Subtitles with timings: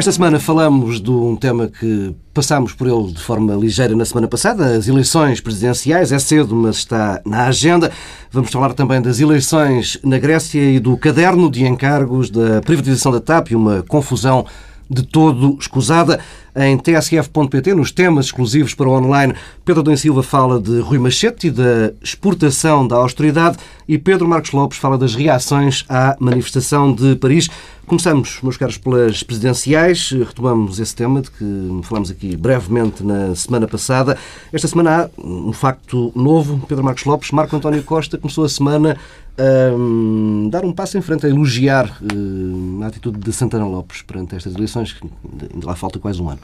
[0.00, 4.26] Esta semana falamos de um tema que passámos por ele de forma ligeira na semana
[4.26, 6.10] passada, as eleições presidenciais.
[6.10, 7.92] É cedo, mas está na agenda.
[8.32, 13.20] Vamos falar também das eleições na Grécia e do caderno de encargos da privatização da
[13.20, 14.46] TAP e uma confusão
[14.88, 16.18] de todo escusada.
[16.56, 21.46] Em tsf.pt, nos temas exclusivos para o online, Pedro Dom Silva fala de Rui Machete
[21.46, 23.56] e da exportação da austeridade
[23.86, 27.48] e Pedro Marcos Lopes fala das reações à manifestação de Paris.
[27.90, 30.12] Começamos, meus caros, pelas presidenciais.
[30.12, 34.16] Retomamos esse tema de que falamos aqui brevemente na semana passada.
[34.52, 36.64] Esta semana há um facto novo.
[36.68, 38.96] Pedro Marcos Lopes, Marco António Costa começou a semana
[39.36, 44.02] a um, dar um passo em frente, a elogiar uh, a atitude de Santana Lopes
[44.02, 45.04] perante estas eleições, que
[45.52, 46.38] ainda lá falta quase um ano.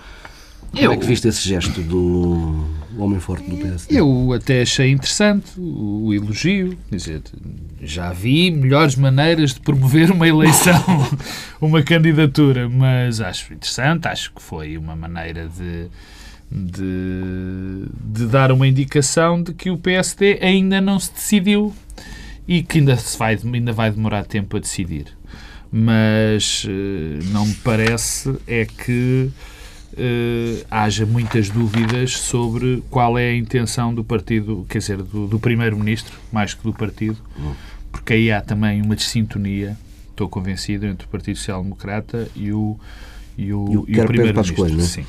[0.70, 2.64] Como eu, é que viste esse gesto do
[2.98, 3.98] homem forte do PSD?
[3.98, 6.76] Eu até achei interessante o, o elogio.
[6.88, 7.23] Quer dizer,
[7.82, 10.82] já vi melhores maneiras de promover uma eleição,
[11.60, 15.88] uma candidatura, mas acho interessante, acho que foi uma maneira de,
[16.50, 21.74] de, de dar uma indicação de que o PSD ainda não se decidiu
[22.48, 25.06] e que ainda, se vai, ainda vai demorar tempo a decidir.
[25.70, 29.30] Mas eh, não me parece é que
[29.96, 35.38] uh, haja muitas dúvidas sobre qual é a intenção do partido, quer dizer, do, do
[35.38, 37.18] primeiro-ministro, mais que do partido,
[37.90, 39.76] porque aí há também uma desintonia,
[40.10, 42.78] estou convencido, entre o Partido Social Democrata e o,
[43.36, 44.78] e o, e o, o primeiro-ministro.
[44.78, 44.80] É?
[44.80, 45.06] Sim.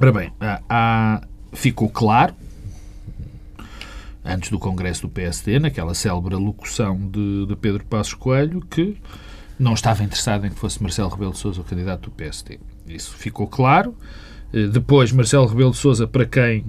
[0.00, 2.34] Ora bem, há, há, ficou claro
[4.24, 8.96] antes do Congresso do PSD, naquela célebre locução de, de Pedro Passos Coelho, que
[9.58, 12.58] não estava interessado em que fosse Marcelo Rebelo de Sousa o candidato do PSD.
[12.88, 13.94] Isso ficou claro.
[14.52, 16.64] Eh, depois, Marcelo Rebelo de Sousa, para quem eh,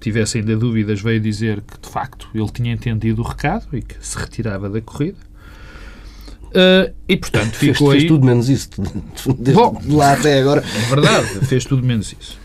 [0.00, 3.94] tivesse ainda dúvidas, veio dizer que, de facto, ele tinha entendido o recado e que
[4.00, 5.18] se retirava da corrida.
[6.52, 8.08] Uh, e, portanto, ficou fez, aí...
[8.08, 8.68] tudo menos isso.
[9.38, 10.62] Desde Bom, lá até agora.
[10.62, 12.38] É verdade, fez tudo menos isso.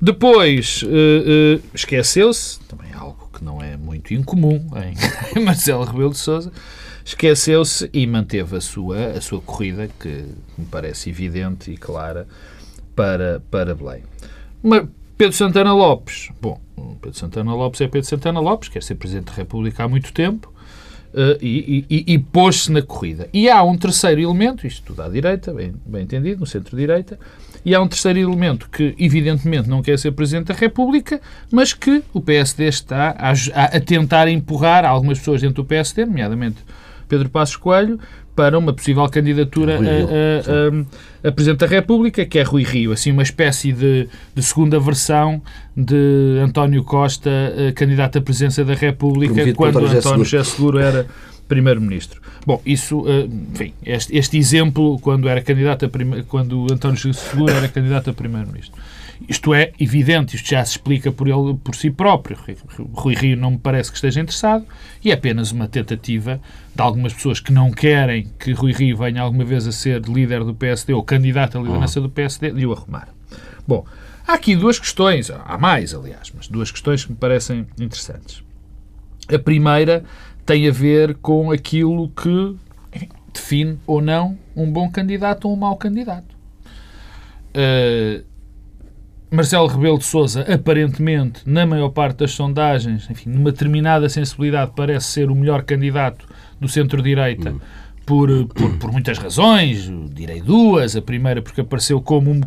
[0.00, 4.64] Depois, uh, uh, esqueceu-se, também algo que não é muito incomum
[5.34, 6.52] em Marcelo Rebelo de Sousa,
[7.08, 10.26] esqueceu-se e manteve a sua, a sua corrida, que
[10.58, 12.28] me parece evidente e clara,
[12.94, 14.02] para, para Belém.
[14.62, 14.84] Mas
[15.16, 16.60] Pedro Santana Lopes, bom,
[17.00, 20.52] Pedro Santana Lopes é Pedro Santana Lopes, quer ser Presidente da República há muito tempo,
[21.08, 23.30] Uh, e, e, e pôs-se na corrida.
[23.32, 27.18] E há um terceiro elemento, isto tudo à direita, bem, bem entendido, no centro-direita,
[27.64, 31.18] e há um terceiro elemento que, evidentemente, não quer ser Presidente da República,
[31.50, 33.32] mas que o PSD está a,
[33.64, 36.58] a tentar empurrar algumas pessoas dentro do PSD, nomeadamente
[37.08, 37.98] Pedro Passos Coelho,
[38.38, 43.10] para uma possível candidatura a, a, a, Presidente da República, que é Rui Rio, assim
[43.10, 45.42] uma espécie de, de segunda versão
[45.76, 51.04] de António Costa, eh, candidato à presidência da República, Prometido quando António José Seguro era
[51.48, 52.20] Primeiro-Ministro.
[52.46, 57.52] Bom, isso, eh, enfim, este, este, exemplo, quando era candidato a quando António José Seguro
[57.52, 58.80] era candidato a Primeiro-Ministro.
[59.26, 62.38] Isto é evidente, isto já se explica por ele por si próprio.
[62.92, 64.64] Rui Rio não me parece que esteja interessado
[65.04, 66.40] e é apenas uma tentativa
[66.74, 70.44] de algumas pessoas que não querem que Rui Rio venha alguma vez a ser líder
[70.44, 73.08] do PSD ou candidato à liderança do PSD de o arrumar.
[73.66, 73.84] Bom,
[74.26, 78.42] há aqui duas questões, há mais, aliás, mas duas questões que me parecem interessantes.
[79.32, 80.04] A primeira
[80.46, 82.56] tem a ver com aquilo que
[83.32, 86.36] define ou não um bom candidato ou um mau candidato.
[87.50, 88.24] Uh,
[89.30, 95.06] Marcelo Rebelo de Sousa, aparentemente, na maior parte das sondagens, enfim, numa determinada sensibilidade, parece
[95.08, 96.26] ser o melhor candidato
[96.58, 97.60] do centro-direita hum.
[98.06, 99.90] por, por, por, muitas razões.
[100.12, 100.96] Direi duas.
[100.96, 102.40] A primeira porque apareceu como,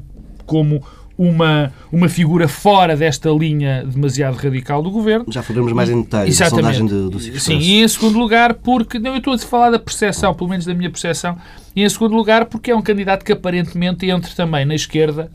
[0.45, 0.83] como
[1.15, 5.25] uma, uma figura fora desta linha demasiado radical do governo.
[5.29, 8.97] Já falaremos mais em detalhes da sondagem do, do Sim, e em segundo lugar porque,
[8.97, 11.37] não, eu estou a falar da percepção, pelo menos da minha percepção,
[11.75, 15.31] e em segundo lugar porque é um candidato que aparentemente entra também na esquerda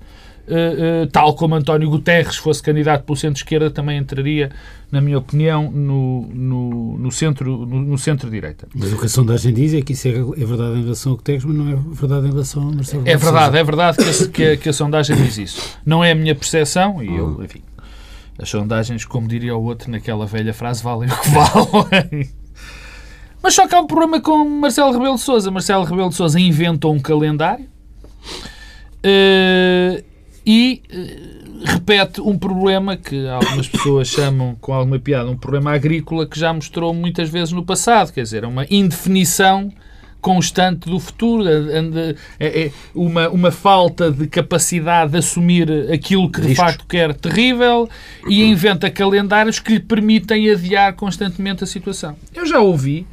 [1.13, 4.51] tal como António Guterres fosse candidato pelo centro-esquerda, também entraria,
[4.91, 8.69] na minha opinião, no, no, no centro, no, no centro-direita.
[8.75, 11.19] Mas o que a sondagem diz é que isso é, é, verdade em relação ao
[11.19, 14.29] Guterres, mas não é verdade em relação a Marcelo É verdade, é verdade que a,
[14.29, 15.79] que, a, que a, sondagem diz isso.
[15.85, 17.63] Não é a minha percepção, e eu, enfim,
[18.39, 22.31] as sondagens, como diria o outro naquela velha frase, valem o que valem.
[23.43, 25.51] Mas só que há um problema com Marcelo Rebelo de Sousa.
[25.51, 27.67] Marcelo Rebelo de Sousa inventou um calendário.
[29.05, 30.03] Uh,
[30.47, 36.27] e uh, repete um problema que algumas pessoas chamam com alguma piada um problema agrícola
[36.27, 39.73] que já mostrou muitas vezes no passado, quer dizer, é uma indefinição
[40.21, 46.49] constante do futuro, é, é uma, uma falta de capacidade de assumir aquilo que de
[46.49, 46.67] Riscos.
[46.67, 47.89] facto quer terrível
[48.29, 52.17] e inventa calendários que lhe permitem adiar constantemente a situação.
[52.35, 53.07] Eu já ouvi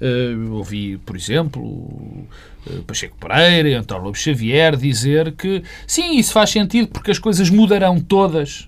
[0.00, 6.32] Uh, ouvi, por exemplo, uh, Pacheco Pereira e António Lobo Xavier dizer que sim, isso
[6.32, 8.66] faz sentido porque as coisas mudarão todas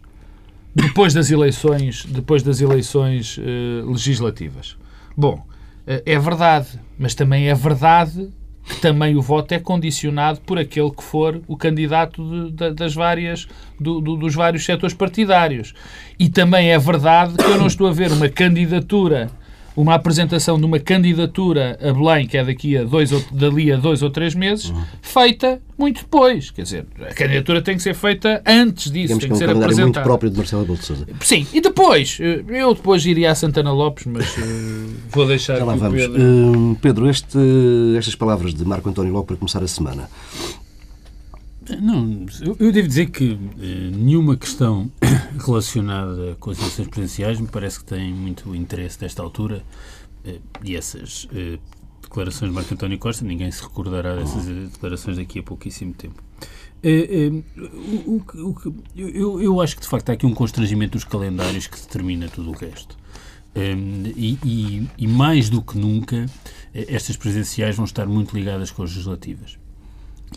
[0.74, 4.76] depois das eleições, depois das eleições uh, legislativas.
[5.16, 5.46] Bom,
[5.86, 8.30] é verdade, mas também é verdade
[8.64, 12.94] que também o voto é condicionado por aquele que for o candidato de, de, das
[12.94, 13.48] várias,
[13.78, 15.74] do, do, dos vários setores partidários.
[16.18, 19.30] E também é verdade que eu não estou a ver uma candidatura
[19.76, 23.76] uma apresentação de uma candidatura a Belém, que é daqui a dois ou, dali a
[23.76, 24.82] dois ou três meses, uhum.
[25.00, 26.50] feita muito depois.
[26.50, 29.58] Quer dizer, a candidatura tem que ser feita antes disso, tem que, que ser um
[29.58, 29.82] apresentada.
[29.82, 31.06] muito próprio de Marcelo Rebelo de Sousa.
[31.20, 35.64] Sim, e depois, eh, eu depois iria a Santana Lopes, mas uh, vou deixar Já
[35.64, 36.00] lá vamos.
[36.00, 36.22] Pedro.
[36.22, 37.38] Uh, Pedro, este,
[37.96, 40.08] estas palavras de Marco António Lobo para começar a semana.
[41.80, 42.26] Não,
[42.58, 44.90] eu devo dizer que eh, nenhuma questão
[45.38, 49.62] relacionada com as eleições presidenciais me parece que tem muito interesse nesta altura
[50.24, 51.58] eh, e essas eh,
[52.02, 56.22] declarações de Marco António Costa, ninguém se recordará dessas declarações daqui a pouquíssimo tempo.
[56.82, 57.42] Eh, eh,
[58.06, 61.66] o, o, o, eu, eu acho que de facto há aqui um constrangimento dos calendários
[61.66, 62.96] que determina tudo o resto.
[63.54, 63.74] Eh,
[64.16, 66.26] e, e, e mais do que nunca,
[66.74, 69.61] estas presidenciais vão estar muito ligadas com as legislativas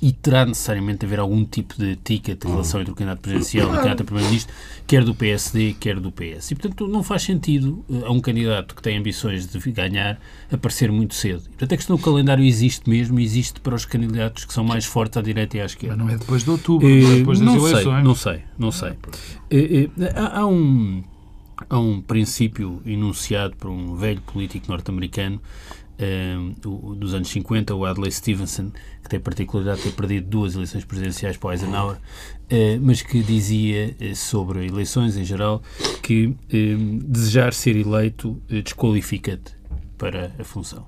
[0.02, 3.72] e terá necessariamente haver algum tipo de ticket de relação entre o candidato presidencial e
[3.72, 4.54] o candidato a primeiro-ministro,
[4.86, 6.52] quer do PSD, quer do PS.
[6.52, 10.20] E, portanto, não faz sentido uh, a um candidato que tem ambições de ganhar
[10.52, 11.44] aparecer muito cedo.
[11.46, 14.86] E, portanto, a questão do calendário existe mesmo, existe para os candidatos que são mais
[14.86, 15.98] fortes à direita e à esquerda.
[15.98, 17.84] Mas não é depois de outubro, não é depois das não eleições.
[17.84, 18.90] Sei, não sei, não sei.
[18.92, 21.04] Uh, há, há um
[21.70, 25.42] há um princípio enunciado por um velho político norte-americano
[26.00, 28.72] uh, dos anos 50, o Adlai Stevenson,
[29.04, 32.00] que tem a particularidade de ter perdido duas eleições presidenciais para Eisenhower, uh,
[32.82, 35.62] mas que dizia uh, sobre eleições em geral
[36.02, 36.36] que
[37.04, 39.56] desejar ser eleito desqualifica-te
[39.98, 40.86] para a função.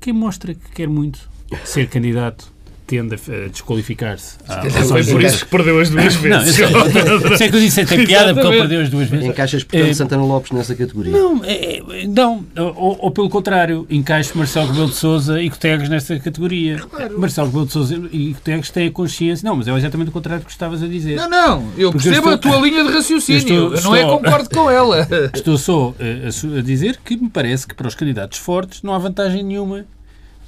[0.00, 1.28] Quem mostra que quer muito
[1.64, 2.55] ser candidato
[2.86, 4.36] tende a desqualificar-se.
[4.48, 6.58] Ah, foi por isso que perdeu as duas vezes.
[6.58, 9.26] Não, sei que eu disse tem piada porque ele perdeu as duas vezes.
[9.26, 11.12] Encaixas, portanto, é, Santana Lopes nessa categoria?
[11.12, 15.88] Não, é, é, não ou, ou, pelo contrário, encaixo Marcelo Rebelo de Sousa e Cotegas
[15.88, 16.78] nesta categoria.
[16.78, 17.18] Claro.
[17.18, 19.48] Marcelo Rebelo de Sousa e Cotegas têm a consciência.
[19.48, 21.16] Não, mas é exatamente o contrário do que estavas a dizer.
[21.16, 23.96] Não, não, eu porque percebo eu estou, a tua linha de raciocínio, eu, estou, não
[23.96, 25.06] é concordo com ela.
[25.34, 28.98] Estou só a, a dizer que me parece que para os candidatos fortes não há
[28.98, 29.84] vantagem nenhuma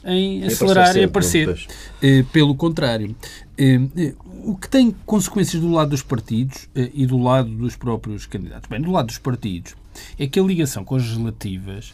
[0.04, 1.48] em acelerar e aparecer.
[1.48, 3.14] Uh, pelo contrário.
[3.58, 8.68] Uh, o que tem consequências do lado dos partidos e do lado dos próprios candidatos?
[8.70, 9.74] Bem, do lado dos partidos,
[10.18, 11.92] é que a ligação com as legislativas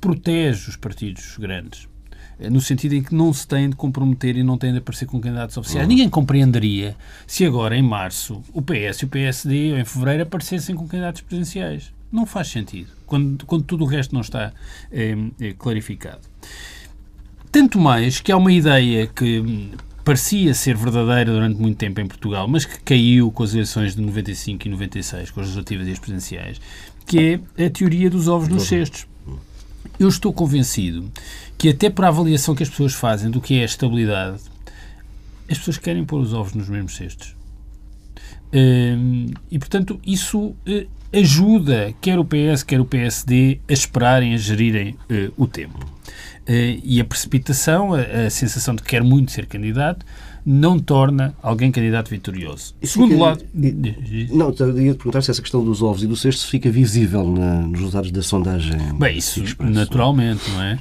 [0.00, 1.88] protege os partidos grandes
[2.38, 5.20] no sentido em que não se têm de comprometer e não têm de aparecer com
[5.20, 5.84] candidatos oficiais.
[5.84, 5.88] Uhum.
[5.88, 10.76] Ninguém compreenderia se agora, em março, o PS e o PSD, ou em fevereiro, aparecessem
[10.76, 11.92] com candidatos presidenciais.
[12.12, 14.52] Não faz sentido, quando, quando tudo o resto não está
[14.90, 16.20] é, é, clarificado.
[17.50, 19.70] Tanto mais que há uma ideia que
[20.04, 24.02] parecia ser verdadeira durante muito tempo em Portugal, mas que caiu com as eleições de
[24.02, 26.60] 95 e 96, com as legislativas e as presidenciais,
[27.06, 29.06] que é a teoria dos ovos nos cestos.
[29.98, 31.10] Eu estou convencido
[31.56, 34.40] que até por a avaliação que as pessoas fazem do que é a estabilidade,
[35.50, 37.34] as pessoas querem pôr os ovos nos mesmos cestos.
[38.52, 44.36] Hum, e, portanto, isso eh, ajuda quer o PS, quer o PSD a esperarem, a
[44.36, 45.97] gerirem uh, o tempo.
[46.48, 50.06] Uh, e a precipitação, a, a, sensação de que quer muito ser candidato,
[50.46, 52.74] não torna alguém candidato vitorioso.
[52.80, 53.44] Isso Segundo fica, lado...
[54.30, 54.48] Não,
[54.80, 57.80] ia te perguntar se essa questão dos ovos e do cesto fica visível na, nos
[57.80, 58.78] resultados da sondagem.
[58.98, 60.78] Bem, isso naturalmente, não é?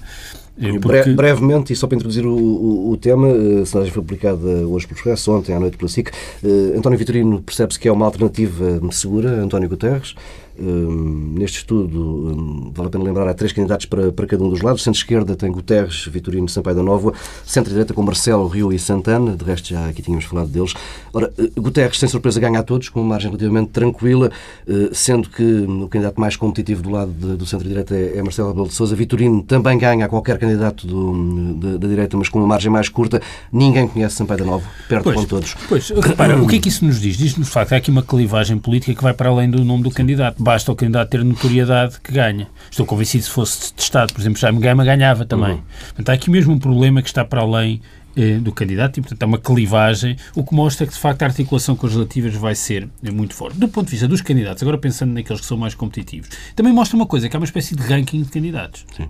[0.81, 1.11] Porque...
[1.11, 4.95] Brevemente, e só para introduzir o, o, o tema, a sondagem foi publicada hoje por
[4.95, 6.09] Expresso, ontem à noite pela SIC.
[6.41, 10.15] Uh, António Vitorino percebe-se que é uma alternativa segura, António Guterres.
[10.59, 14.49] Hum, neste estudo, hum, vale a pena lembrar, há três candidatos para, para cada um
[14.49, 14.81] dos lados.
[14.81, 17.13] Centro-esquerda tem Guterres, Vitorino Sampaio da Nova.
[17.45, 19.35] Centro-direita com Marcelo, Rio e Santana.
[19.35, 20.73] De resto, já aqui tínhamos falado deles.
[21.13, 24.31] Ora, eh, Guterres, sem surpresa, ganha a todos, com uma margem relativamente tranquila,
[24.67, 28.49] eh, sendo que o candidato mais competitivo do lado de, do centro-direita é, é Marcelo
[28.49, 28.95] Rebelo de Sousa.
[28.95, 32.89] Vitorino também ganha a qualquer candidato do, da, da, direita, mas com uma margem mais
[32.89, 33.21] curta.
[33.51, 35.55] Ninguém conhece Sampaio da Nova, perde pois, com todos.
[35.69, 37.15] Pois, repara, o que é que isso nos diz?
[37.15, 39.91] Diz-nos, de facto, há aqui uma clivagem política que vai para além do nome do
[39.91, 42.47] candidato basta o candidato ter notoriedade que ganha.
[42.71, 45.55] Estou convencido se fosse testado, por exemplo, Jaime Gama ganhava também.
[45.55, 45.61] Uhum.
[45.87, 47.81] Portanto, há aqui mesmo um problema que está para além
[48.15, 51.25] eh, do candidato e, portanto, há uma clivagem, o que mostra que, de facto, a
[51.25, 53.59] articulação com as relativas vai ser eh, muito forte.
[53.59, 56.95] Do ponto de vista dos candidatos, agora pensando naqueles que são mais competitivos, também mostra
[56.95, 58.85] uma coisa, que há uma espécie de ranking de candidatos.
[58.95, 59.09] Sim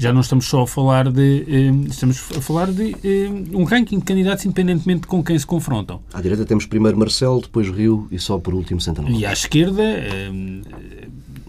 [0.00, 1.44] já não estamos só a falar de.
[1.46, 5.46] Eh, estamos a falar de eh, um ranking de candidatos independentemente de com quem se
[5.46, 6.00] confrontam.
[6.10, 9.82] À direita temos primeiro Marcelo, depois Rio e só por último Santana E à esquerda,
[9.82, 10.30] eh,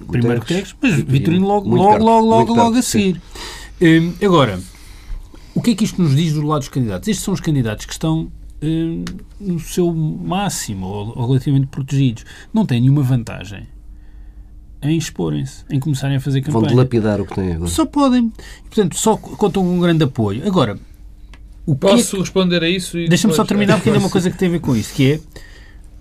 [0.10, 3.22] primeiro Guterres, mas Vitorino logo, logo, logo, logo, logo a seguir.
[3.82, 4.60] Hum, agora,
[5.56, 7.08] o que é que isto nos diz do lado dos candidatos?
[7.08, 8.30] Estes são os candidatos que estão
[8.62, 9.06] hum,
[9.40, 12.26] no seu máximo ou, ou relativamente protegidos.
[12.54, 13.66] Não têm nenhuma vantagem
[14.82, 16.62] em exporem-se, em começarem a fazer campanha.
[16.62, 17.70] Vão dilapidar o que têm agora.
[17.70, 18.32] Só podem.
[18.64, 20.46] Portanto, só contam com um grande apoio.
[20.46, 20.80] Agora,
[21.66, 22.18] o Posso é que...
[22.20, 22.98] responder a isso?
[23.08, 25.14] Deixa-me só terminar, porque ainda há uma coisa que tem a ver com isso, que
[25.14, 25.20] é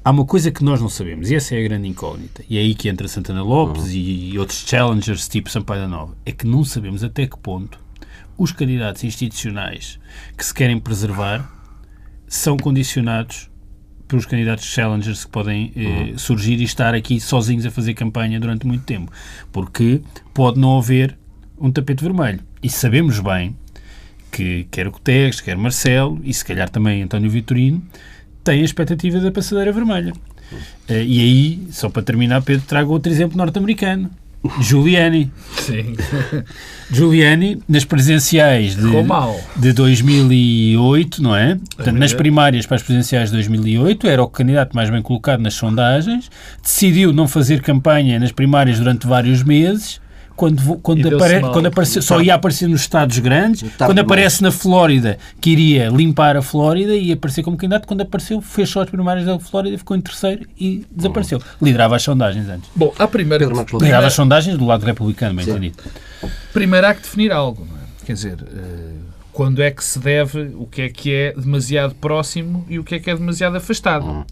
[0.04, 2.60] há uma coisa que nós não sabemos, e essa é a grande incógnita, e é
[2.60, 3.90] aí que entra Santana Lopes uhum.
[3.90, 7.78] e, e outros challengers tipo Sampaio da Nova, é que não sabemos até que ponto
[8.38, 10.00] os candidatos institucionais
[10.36, 11.52] que se querem preservar
[12.26, 13.49] são condicionados
[14.10, 16.18] pelos candidatos challengers que podem eh, uhum.
[16.18, 19.10] surgir e estar aqui sozinhos a fazer campanha durante muito tempo.
[19.52, 20.02] Porque
[20.34, 21.16] pode não haver
[21.58, 22.40] um tapete vermelho.
[22.60, 23.56] E sabemos bem
[24.32, 27.82] que quer o Guterres, quer Marcelo e se calhar também António Vitorino
[28.42, 30.12] têm a expectativa da passadeira vermelha.
[30.88, 34.10] Uh, e aí, só para terminar, Pedro, trago outro exemplo norte-americano.
[34.60, 35.30] Giuliani.
[35.58, 35.94] Sim.
[36.90, 38.82] Giuliani, nas presidenciais de,
[39.56, 41.58] de 2008, não é?
[41.76, 45.54] Portanto, nas primárias para as presidenciais de 2008, era o candidato mais bem colocado nas
[45.54, 46.30] sondagens,
[46.62, 50.00] decidiu não fazer campanha nas primárias durante vários meses
[50.40, 55.18] quando, quando, apare, quando apareceu, só ia aparecer nos Estados grandes, quando aparece na Flórida,
[55.38, 59.26] que iria limpar a Flórida e aparecer como candidato, quando apareceu, fez só as primárias
[59.26, 61.36] da Flórida, ficou em terceiro e desapareceu.
[61.36, 61.66] Uhum.
[61.66, 62.70] Liderava as sondagens antes.
[62.74, 63.44] Bom, a primeira...
[63.46, 65.76] Liderava as sondagens do lado republicano, bem entendido.
[66.54, 67.80] Primeiro há que definir algo, não é?
[68.06, 68.92] Quer dizer, eh,
[69.34, 72.94] quando é que se deve, o que é que é demasiado próximo e o que
[72.94, 74.06] é que é demasiado afastado.
[74.06, 74.24] Uhum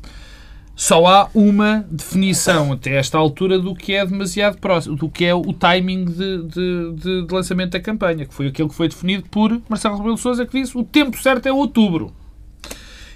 [0.78, 5.35] só há uma definição até esta altura do que é demasiado próximo, do que é
[5.35, 9.25] o timing de, de, de, de lançamento da campanha, que foi aquilo que foi definido
[9.28, 12.12] por Marcelo Rebelo Sousa, que disse o tempo certo é outubro.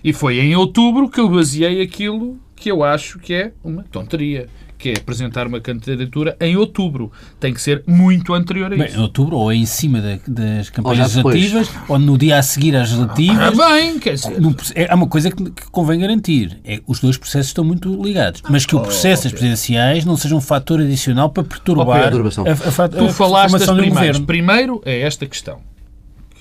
[0.03, 4.49] E foi em outubro que eu baseei aquilo que eu acho que é uma tonteria
[4.83, 7.13] que é apresentar uma candidatura em outubro.
[7.39, 8.85] Tem que ser muito anterior a isso.
[8.85, 12.75] Bem, em outubro, ou em cima da, das campanhas legislativas, ou no dia a seguir
[12.75, 13.61] às legislativas.
[13.61, 14.37] Ah, bem, quer dizer...
[14.75, 16.59] É, há uma coisa que, que convém garantir.
[16.65, 18.43] É, os dois processos estão muito ligados.
[18.51, 22.51] Mas que o processo das presidenciais não seja um fator adicional para perturbar oh, a,
[22.51, 24.19] a, a, tu a falaste das primárias.
[24.19, 25.72] Primeiro é esta questão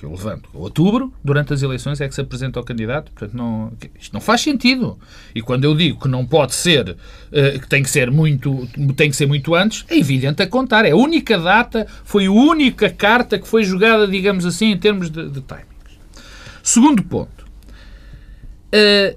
[0.02, 3.72] que eu levanto, outubro, durante as eleições é que se apresenta o candidato, portanto não,
[4.00, 4.98] isto não faz sentido.
[5.32, 9.08] E quando eu digo que não pode ser, uh, que tem que ser muito, tem
[9.08, 10.84] que ser muito antes, é evidente a contar.
[10.84, 15.08] É a única data, foi a única carta que foi jogada, digamos assim, em termos
[15.08, 15.68] de, de timings.
[16.64, 17.46] Segundo ponto.
[18.74, 19.16] Uh,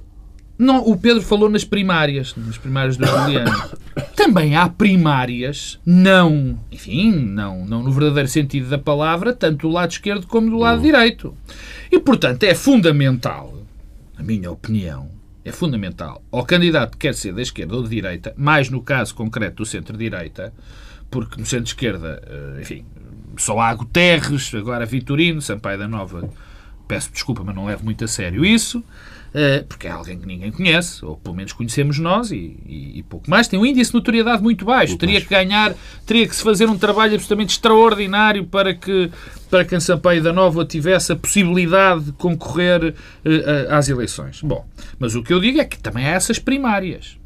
[0.58, 3.52] não, o Pedro falou nas primárias, nas primárias do Juliano.
[4.16, 9.92] Também há primárias, não, enfim, não, não no verdadeiro sentido da palavra, tanto do lado
[9.92, 11.36] esquerdo como do lado direito.
[11.92, 13.54] E, portanto, é fundamental,
[14.18, 15.10] na minha opinião,
[15.44, 19.14] é fundamental, ao candidato que quer ser da esquerda ou da direita, mais no caso
[19.14, 20.54] concreto do centro-direita,
[21.12, 22.86] porque no centro-esquerda, eh, enfim,
[23.38, 26.28] só há Guterres, agora Vitorino, Sampaio da Nova,
[26.88, 28.84] peço desculpa, mas não levo muito a sério isso.
[29.38, 33.04] Eh, porque é alguém que ninguém conhece, ou pelo menos conhecemos nós, e, e, e
[33.04, 33.50] pouco mais.
[33.50, 34.92] Tem um índice de notoriedade muito baixo.
[34.92, 35.28] Muito teria baixo.
[35.28, 35.76] que ganhar,
[36.06, 39.12] teria que se fazer um trabalho absolutamente extraordinário para que,
[39.50, 44.40] para que a Sampaio da Nova tivesse a possibilidade de concorrer uh, às eleições.
[44.42, 44.66] Bom,
[44.98, 47.18] mas o que eu digo é que também há essas primárias.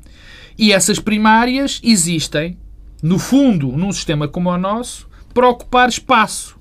[0.58, 2.58] E essas primárias existem,
[3.04, 6.58] no fundo, num sistema como o nosso, para ocupar espaço.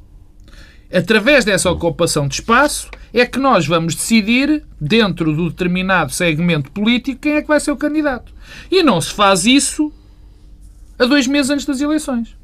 [0.93, 7.21] Através dessa ocupação de espaço, é que nós vamos decidir, dentro do determinado segmento político,
[7.23, 8.33] quem é que vai ser o candidato.
[8.71, 9.93] E não se faz isso
[10.99, 12.37] a dois meses antes das eleições.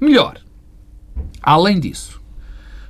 [0.00, 0.38] Melhor,
[1.42, 2.20] além disso,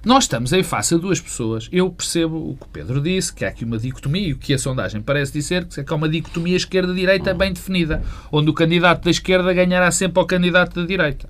[0.05, 1.69] nós estamos em face a duas pessoas.
[1.71, 4.53] Eu percebo o que o Pedro disse, que há aqui uma dicotomia, e o que
[4.53, 9.11] a sondagem parece dizer, que é uma dicotomia esquerda-direita bem definida, onde o candidato da
[9.11, 11.29] esquerda ganhará sempre ao candidato da direita.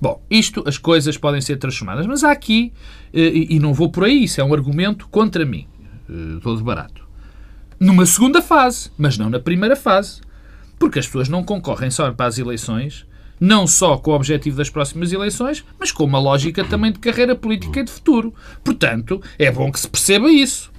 [0.00, 2.72] Bom, isto, as coisas podem ser transformadas, mas há aqui,
[3.12, 5.66] eh, e não vou por aí, isso é um argumento contra mim,
[6.08, 7.04] eh, todo barato.
[7.78, 10.20] Numa segunda fase, mas não na primeira fase.
[10.78, 13.06] Porque as pessoas não concorrem só para as eleições,
[13.40, 17.34] não só com o objetivo das próximas eleições, mas com uma lógica também de carreira
[17.34, 18.34] política e de futuro.
[18.62, 20.72] Portanto, é bom que se perceba isso.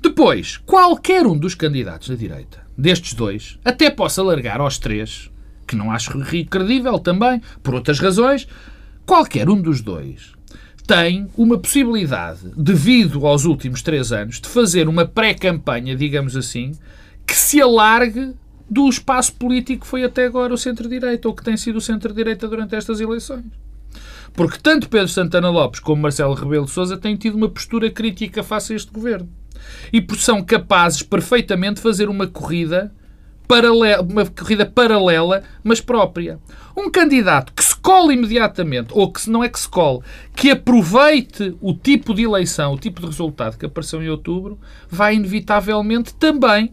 [0.00, 5.30] Depois, qualquer um dos candidatos da direita, destes dois, até possa alargar aos três,
[5.72, 6.12] que não acho
[6.50, 8.46] credível também, por outras razões,
[9.06, 10.32] qualquer um dos dois
[10.86, 16.72] tem uma possibilidade, devido aos últimos três anos, de fazer uma pré-campanha, digamos assim,
[17.26, 18.34] que se alargue
[18.68, 22.48] do espaço político que foi até agora o centro-direita, ou que tem sido o centro-direita
[22.48, 23.44] durante estas eleições.
[24.34, 28.42] Porque tanto Pedro Santana Lopes como Marcelo Rebelo de Sousa têm tido uma postura crítica
[28.42, 29.28] face a este governo.
[29.92, 32.92] E são capazes perfeitamente de fazer uma corrida
[33.52, 36.38] paralela, uma corrida paralela, mas própria.
[36.74, 40.00] Um candidato que se cole imediatamente, ou que se não é que se cole,
[40.34, 45.14] que aproveite o tipo de eleição, o tipo de resultado que apareceu em outubro, vai
[45.14, 46.72] inevitavelmente também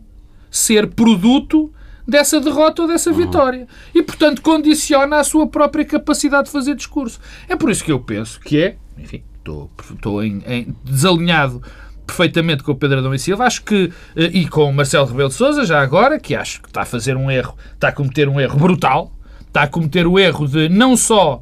[0.50, 1.72] ser produto
[2.08, 3.68] dessa derrota ou dessa vitória.
[3.94, 7.20] E, portanto, condiciona a sua própria capacidade de fazer discurso.
[7.48, 11.62] É por isso que eu penso que é, enfim, estou, estou em, em desalinhado
[12.10, 15.30] perfeitamente com o Pedro Adão e Silva, acho que, eh, e com o Marcelo Rebelo
[15.30, 18.28] de Sousa, já agora, que acho que está a fazer um erro, está a cometer
[18.28, 19.12] um erro brutal,
[19.48, 21.42] está a cometer o erro de não só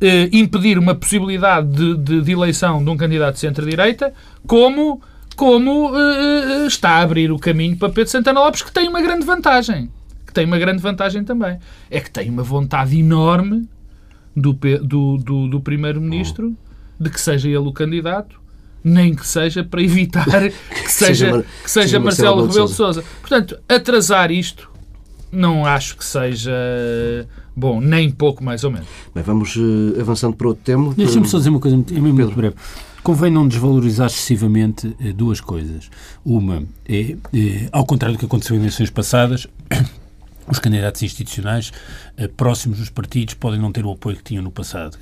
[0.00, 4.12] eh, impedir uma possibilidade de, de, de, eleição de um candidato de centro-direita,
[4.44, 5.00] como,
[5.36, 9.24] como eh, está a abrir o caminho para Pedro Santana Lopes, que tem uma grande
[9.24, 9.88] vantagem.
[10.26, 11.58] Que tem uma grande vantagem também.
[11.88, 13.68] É que tem uma vontade enorme
[14.36, 16.56] do, do, do, do Primeiro-Ministro
[17.00, 18.37] de que seja ele o candidato
[18.82, 20.24] nem que seja para evitar
[20.70, 23.04] que seja, que seja, Marcelo Rebelo de Sousa.
[23.20, 24.70] Portanto, atrasar isto
[25.30, 26.52] não acho que seja
[27.54, 28.88] bom, nem pouco mais ou menos.
[29.14, 30.94] Bem, vamos uh, avançando para outro tema.
[30.96, 32.54] Deixa-me só dizer uma coisa é mesmo muito breve.
[33.02, 35.88] Convém não desvalorizar excessivamente eh, duas coisas.
[36.24, 39.46] Uma é, é, ao contrário do que aconteceu em eleições passadas,
[40.50, 41.72] os candidatos institucionais
[42.16, 44.96] eh, próximos dos partidos podem não ter o apoio que tinham no passado.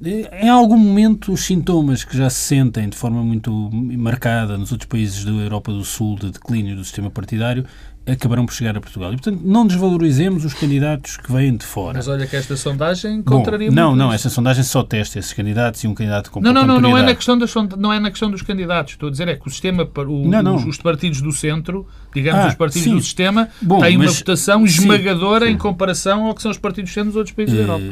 [0.00, 4.72] Dizer, em algum momento, os sintomas que já se sentem de forma muito marcada nos
[4.72, 7.64] outros países da Europa do Sul de declínio do sistema partidário
[8.06, 9.12] acabarão por chegar a Portugal.
[9.12, 11.98] E, portanto, não desvalorizemos os candidatos que vêm de fora.
[11.98, 15.82] Mas olha que esta sondagem contraria Bom, Não, não, esta sondagem só testa esses candidatos
[15.84, 18.10] e um candidato com Não, não, não, não é, na questão das, não é na
[18.10, 18.94] questão dos candidatos.
[18.94, 20.56] Estou a dizer é que o sistema, o, não, não.
[20.56, 22.94] Os, os, partidos do centro, digamos, ah, os partidos sim.
[22.94, 26.58] do sistema, Bom, têm mas, uma votação esmagadora sim, em comparação ao que são os
[26.58, 27.84] partidos do centro dos outros países uh, da Europa.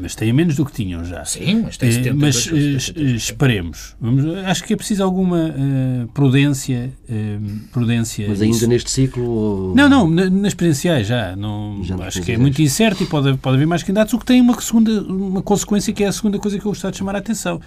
[0.00, 1.24] Mas têm menos do que tinham já.
[1.24, 3.96] Sim, mas têm 70, uh, Mas uh, esperemos.
[4.00, 5.54] Vamos, acho que é preciso alguma
[6.14, 6.92] prudência,
[7.72, 8.28] prudência.
[8.28, 9.55] Mas ainda neste ciclo...
[9.56, 9.74] Ou...
[9.74, 11.34] Não, não, nas presenciais já.
[11.34, 14.24] Não, já acho que é muito incerto e pode, pode haver mais candidatos, o que
[14.24, 17.14] tem uma, segunda, uma consequência que é a segunda coisa que eu gostava de chamar
[17.14, 17.60] a atenção.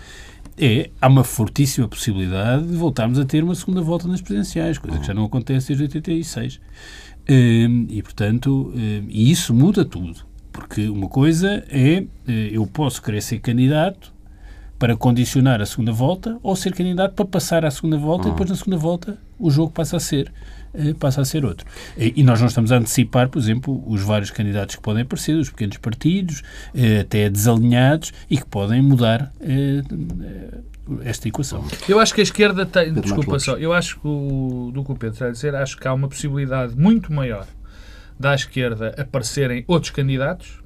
[0.57, 4.99] É, há uma fortíssima possibilidade de voltarmos a ter uma segunda volta nas presidenciais, coisa
[4.99, 6.59] que já não acontece desde 86.
[7.29, 10.27] Hum, e, portanto, hum, e isso muda tudo.
[10.51, 14.11] Porque uma coisa é, eh, eu posso querer ser candidato
[14.79, 18.49] para condicionar a segunda volta ou ser candidato para passar à segunda volta e depois
[18.49, 20.31] na segunda volta o jogo passa a ser
[20.73, 21.65] eh, passa a ser outro.
[21.97, 25.49] E nós não estamos a antecipar, por exemplo, os vários candidatos que podem aparecer, os
[25.49, 26.43] pequenos partidos,
[26.75, 29.81] eh, até desalinhados, e que podem mudar eh,
[31.03, 31.65] esta equação.
[31.87, 32.93] Eu acho que a esquerda tem.
[32.93, 35.87] Desculpa só, eu acho que o, do que o Pedro está a dizer, acho que
[35.87, 37.47] há uma possibilidade muito maior
[38.19, 40.61] da esquerda aparecerem outros candidatos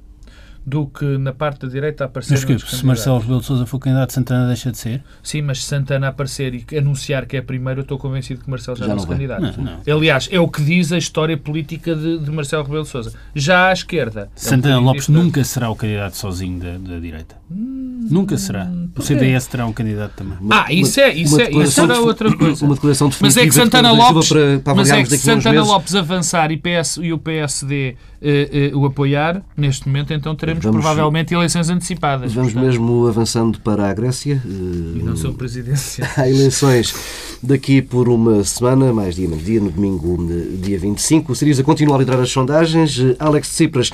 [0.66, 2.32] do que na parte da direita aparecer.
[2.32, 5.02] Mas que, se Marcelo Rebelo de Sousa for candidato, Santana deixa de ser?
[5.22, 8.76] Sim, mas se Santana aparecer e anunciar que é primeiro, eu estou convencido que Marcelo
[8.76, 9.42] já, já não se candidato.
[9.58, 9.96] Não, não.
[9.96, 13.12] Aliás, é o que diz a história política de, de Marcelo Rebelo de Sousa.
[13.34, 14.30] Já à esquerda.
[14.34, 17.36] Santana é um Lopes nunca será o candidato sozinho da, da direita.
[17.50, 18.70] Hum, nunca será.
[18.96, 20.38] O CDS terá um candidato também.
[20.50, 22.64] Ah, isso é, isso é, isso será outra coisa.
[22.64, 26.50] Uma declaração mas é que Santana Lopes, para, para mas é que Santana Lopes avançar
[26.50, 31.34] e, PS, e o PSD uh, uh, o apoiar, neste momento, então teremos vamos, provavelmente
[31.34, 32.32] eleições antecipadas.
[32.32, 32.70] Vamos portanto.
[32.70, 34.42] mesmo avançando para a Grécia.
[34.44, 36.12] Uh, e não são presidenciais.
[36.18, 36.94] Há eleições
[37.42, 40.26] daqui por uma semana, mais dia, menos dia, no domingo,
[40.62, 41.32] dia 25.
[41.32, 42.98] O Siriza continua a liderar as sondagens.
[43.18, 43.92] Alex Tsipras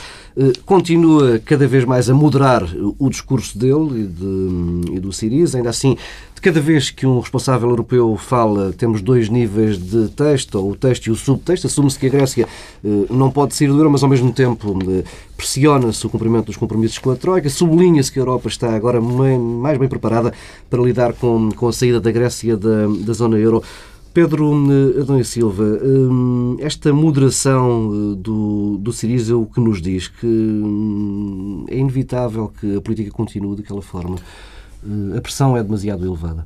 [0.64, 2.62] continua cada vez mais a moderar
[2.98, 5.58] o discurso dele e, de, e do Siriza.
[5.58, 5.96] Ainda assim,
[6.40, 11.06] Cada vez que um responsável europeu fala, temos dois níveis de texto, ou o texto
[11.06, 11.66] e o subtexto.
[11.66, 12.48] Assume-se que a Grécia
[12.82, 15.04] eh, não pode sair do euro, mas ao mesmo tempo eh,
[15.36, 17.48] pressiona-se o cumprimento dos compromissos com a Troika.
[17.48, 20.32] Sublinha-se que a Europa está agora mais bem preparada
[20.68, 23.62] para lidar com, com a saída da Grécia da, da zona euro.
[24.12, 25.64] Pedro eh, Adão e Silva,
[26.58, 30.08] esta moderação do, do Siriza o que nos diz?
[30.08, 34.16] Que hum, é inevitável que a política continue daquela forma.
[34.84, 36.44] Eh, a pressão é demasiado elevada.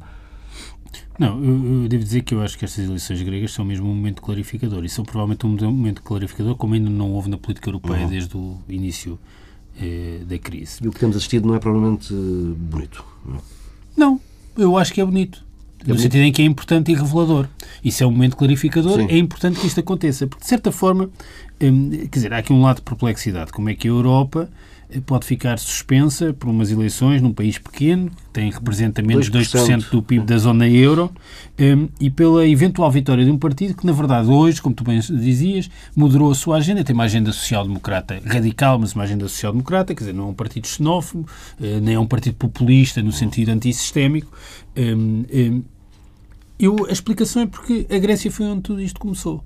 [1.18, 3.94] Não, eu, eu, devo dizer que eu acho que estas eleições gregas são mesmo um
[3.94, 8.04] momento clarificador e são provavelmente um momento clarificador como ainda não houve na política europeia
[8.04, 8.10] uhum.
[8.10, 9.18] desde o início
[9.80, 10.78] eh, da crise.
[10.82, 13.04] E o que temos assistido não é provavelmente eh, bonito.
[13.24, 13.40] Não,
[13.96, 14.20] não
[14.56, 15.44] eu acho que é bonito.
[15.86, 17.46] É no sentido em que é importante e revelador.
[17.84, 19.06] Isso é um momento clarificador, Sim.
[19.08, 20.26] é importante que isto aconteça.
[20.26, 21.10] Porque, de certa forma,
[21.60, 23.52] hum, quer dizer, há aqui um lado de perplexidade.
[23.52, 24.48] Como é que a Europa
[25.06, 29.90] pode ficar suspensa por umas eleições num país pequeno, que tem, representa menos de 2%
[29.90, 31.10] do PIB da zona euro,
[31.58, 34.98] um, e pela eventual vitória de um partido que, na verdade, hoje, como tu bem
[34.98, 40.00] dizias, moderou a sua agenda, tem uma agenda social-democrata radical, mas uma agenda social-democrata, quer
[40.00, 41.28] dizer, não é um partido xenófobo,
[41.60, 44.32] uh, nem é um partido populista no sentido antissistémico.
[44.76, 45.62] Um, um,
[46.58, 49.42] eu, a explicação é porque a Grécia foi onde tudo isto começou.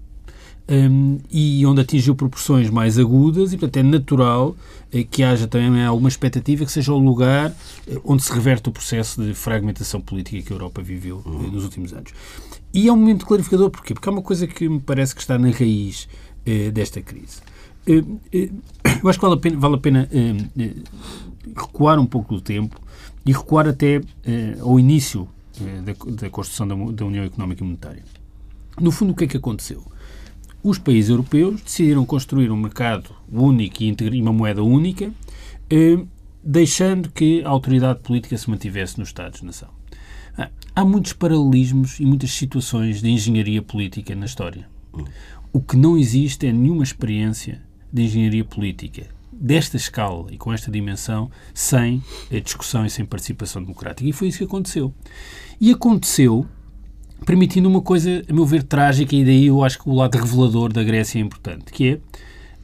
[0.68, 4.56] Um, e onde atingiu proporções mais agudas e, portanto, é natural
[4.92, 7.54] eh, que haja também alguma expectativa que seja o lugar
[7.86, 11.64] eh, onde se reverte o processo de fragmentação política que a Europa viveu eh, nos
[11.64, 12.12] últimos anos.
[12.72, 13.94] E é um momento clarificador, porquê?
[13.94, 16.06] Porque há uma coisa que me parece que está na raiz
[16.48, 17.42] eh, desta crise.
[17.86, 18.02] Eh,
[18.32, 18.50] eh,
[19.02, 20.08] eu acho que vale a pena, vale a pena
[21.54, 22.80] recuar um pouco do tempo
[23.26, 24.00] e recuar até
[24.60, 25.28] ao início
[25.84, 28.02] da, da, construção da, da União Económica e Monetária.
[28.80, 29.82] No fundo, o que é que aconteceu?
[30.62, 35.12] Os países europeus decidiram construir um mercado único e uma moeda única,
[35.70, 35.98] eh,
[36.42, 39.68] deixando que a autoridade política se mantivesse nos Estados-nação.
[40.36, 44.68] Ah, há muitos paralelismos e muitas situações de engenharia política na história.
[45.52, 50.70] O que não existe é nenhuma experiência de engenharia política desta escala e com esta
[50.70, 52.02] dimensão sem
[52.44, 54.08] discussão e sem participação democrática.
[54.08, 54.92] E foi isso que aconteceu.
[55.60, 56.46] E aconteceu
[57.24, 60.72] permitindo uma coisa, a meu ver, trágica, e daí eu acho que o lado revelador
[60.72, 61.98] da Grécia é importante, que é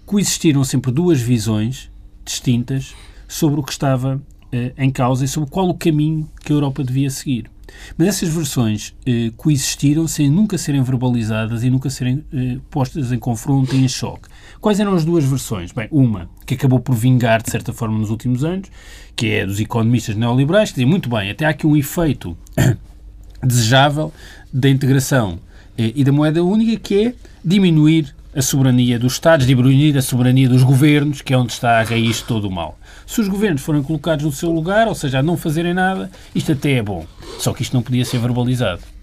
[0.07, 1.91] coexistiram sempre duas visões
[2.25, 2.95] distintas
[3.27, 4.21] sobre o que estava
[4.53, 7.51] eh, em causa e sobre qual o caminho que a Europa devia seguir.
[7.97, 13.19] Mas essas versões eh, coexistiram sem nunca serem verbalizadas e nunca serem eh, postas em
[13.19, 14.29] confronto e em choque.
[14.61, 15.73] Quais eram as duas versões?
[15.73, 18.71] Bem, uma que acabou por vingar, de certa forma, nos últimos anos,
[19.17, 22.37] que é dos economistas neoliberais, que dizem, muito bem, até há aqui um efeito
[23.43, 24.13] desejável
[24.55, 25.41] da integração
[25.77, 27.15] eh, e da moeda única, que é
[27.45, 31.83] diminuir a soberania dos Estados, diminuir a soberania dos governos, que é onde está a
[31.83, 32.79] raiz de todo o mal.
[33.05, 36.53] Se os governos forem colocados no seu lugar, ou seja, a não fazerem nada, isto
[36.53, 37.05] até é bom.
[37.39, 38.94] Só que isto não podia ser verbalizado.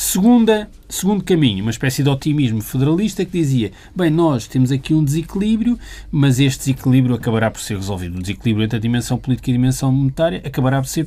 [0.00, 5.02] Segunda, segundo caminho, uma espécie de otimismo federalista que dizia: bem, nós temos aqui um
[5.02, 5.76] desequilíbrio,
[6.08, 8.16] mas este desequilíbrio acabará por ser resolvido.
[8.16, 11.04] O desequilíbrio entre a dimensão política e a dimensão monetária acabará por ser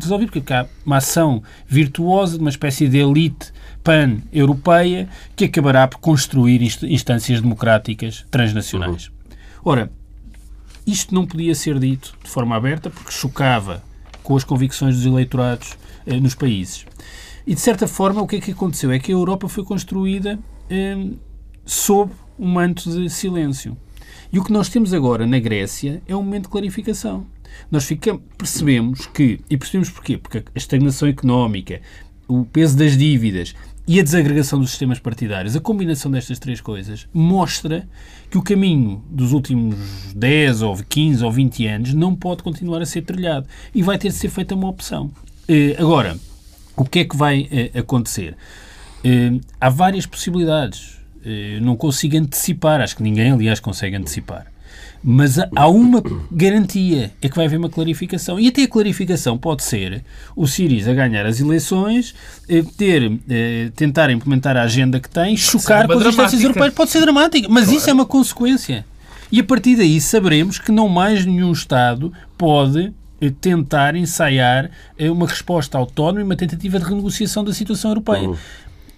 [0.00, 5.98] resolvido, porque há uma ação virtuosa de uma espécie de elite pan-europeia que acabará por
[5.98, 9.08] construir instâncias democráticas transnacionais.
[9.08, 9.12] Uhum.
[9.64, 9.90] Ora,
[10.86, 13.82] isto não podia ser dito de forma aberta porque chocava
[14.22, 16.86] com as convicções dos eleitorados eh, nos países.
[17.46, 18.90] E, de certa forma, o que é que aconteceu?
[18.90, 20.38] É que a Europa foi construída
[20.70, 21.10] eh,
[21.64, 23.76] sob um manto de silêncio.
[24.32, 27.26] E o que nós temos agora na Grécia é um momento de clarificação.
[27.70, 30.18] Nós ficamos, percebemos que, e percebemos porquê?
[30.18, 31.80] Porque a estagnação económica,
[32.26, 33.54] o peso das dívidas
[33.86, 37.86] e a desagregação dos sistemas partidários, a combinação destas três coisas, mostra
[38.30, 39.76] que o caminho dos últimos
[40.16, 44.08] 10 ou 15 ou 20 anos não pode continuar a ser trilhado e vai ter
[44.08, 45.10] de ser feita uma opção.
[45.46, 46.16] Eh, agora,
[46.76, 48.36] o que é que vai uh, acontecer?
[49.04, 50.98] Uh, há várias possibilidades.
[51.24, 54.46] Uh, não consigo antecipar, acho que ninguém, aliás, consegue antecipar.
[55.06, 58.40] Mas há uma garantia, é que vai haver uma clarificação.
[58.40, 60.02] E até a clarificação pode ser
[60.34, 62.14] o Siriza ganhar as eleições,
[62.78, 63.12] ter,
[63.76, 66.72] tentar implementar a agenda que tem, chocar com as instâncias europeias.
[66.72, 67.78] Pode ser dramática, mas claro.
[67.78, 68.82] isso é uma consequência.
[69.30, 72.90] E a partir daí saberemos que não mais nenhum Estado pode
[73.40, 78.28] tentar ensaiar eh, uma resposta autónoma e uma tentativa de renegociação da situação europeia.
[78.28, 78.36] Uhum.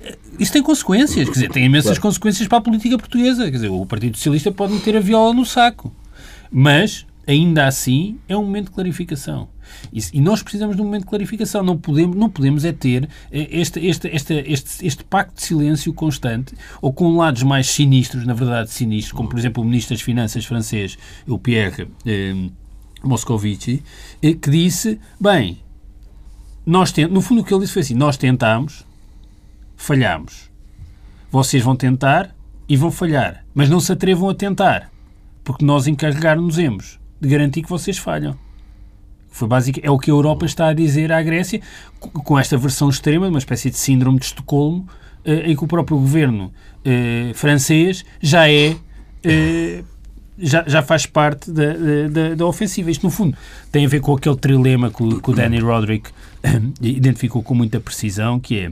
[0.00, 2.02] Eh, isso tem consequências, quer dizer, tem imensas claro.
[2.02, 3.44] consequências para a política portuguesa.
[3.44, 5.92] Quer dizer, o Partido Socialista pode meter a viola no saco.
[6.50, 9.48] Mas, ainda assim, é um momento de clarificação.
[10.12, 11.62] E nós precisamos de um momento de clarificação.
[11.62, 16.54] Não podemos, não podemos é ter este, este, este, este, este pacto de silêncio constante,
[16.80, 20.44] ou com lados mais sinistros, na verdade sinistros, como por exemplo o Ministro das Finanças
[20.44, 22.34] francês, o Pierre eh,
[23.02, 23.82] Moscovici,
[24.20, 25.60] que disse, bem,
[26.64, 27.10] nós tent...
[27.10, 28.84] no fundo o que ele disse foi assim, nós tentámos,
[29.76, 30.50] falhámos.
[31.30, 32.34] Vocês vão tentar
[32.68, 34.90] e vão falhar, mas não se atrevam a tentar,
[35.44, 38.36] porque nós encarregar-nos-emos de garantir que vocês falham.
[39.30, 41.60] Foi básico, é o que a Europa está a dizer à Grécia,
[42.00, 44.88] com esta versão extrema, uma espécie de síndrome de Estocolmo,
[45.24, 46.52] eh, em que o próprio governo
[46.84, 48.76] eh, francês já é
[49.22, 49.84] eh,
[50.38, 51.72] já, já faz parte da,
[52.08, 52.90] da, da, ofensiva.
[52.90, 53.36] Isto, no fundo,
[53.72, 56.10] tem a ver com aquele trilema que o, que o Danny Roderick
[56.80, 58.70] identificou com muita precisão, que é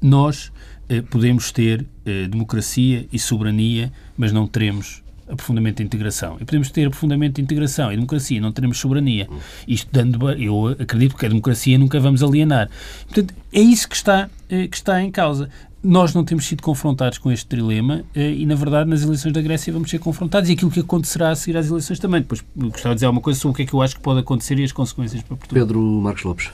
[0.00, 0.50] nós
[0.88, 6.36] eh, podemos ter eh, democracia e soberania, mas não teremos aprofundamento de integração.
[6.40, 9.28] E podemos ter aprofundamento de integração e democracia, não teremos soberania.
[9.66, 12.68] Isto dando, eu acredito que a democracia nunca vamos alienar.
[13.06, 15.48] Portanto, é isso que está, eh, que está em causa
[15.82, 19.42] nós não temos sido confrontados com este trilema eh, e, na verdade, nas eleições da
[19.42, 22.20] Grécia vamos ser confrontados e aquilo que acontecerá a seguir às eleições também.
[22.20, 24.20] Depois gostava de dizer alguma coisa sobre o que é que eu acho que pode
[24.20, 25.66] acontecer e as consequências para Portugal.
[25.66, 26.50] Pedro Marcos Lopes.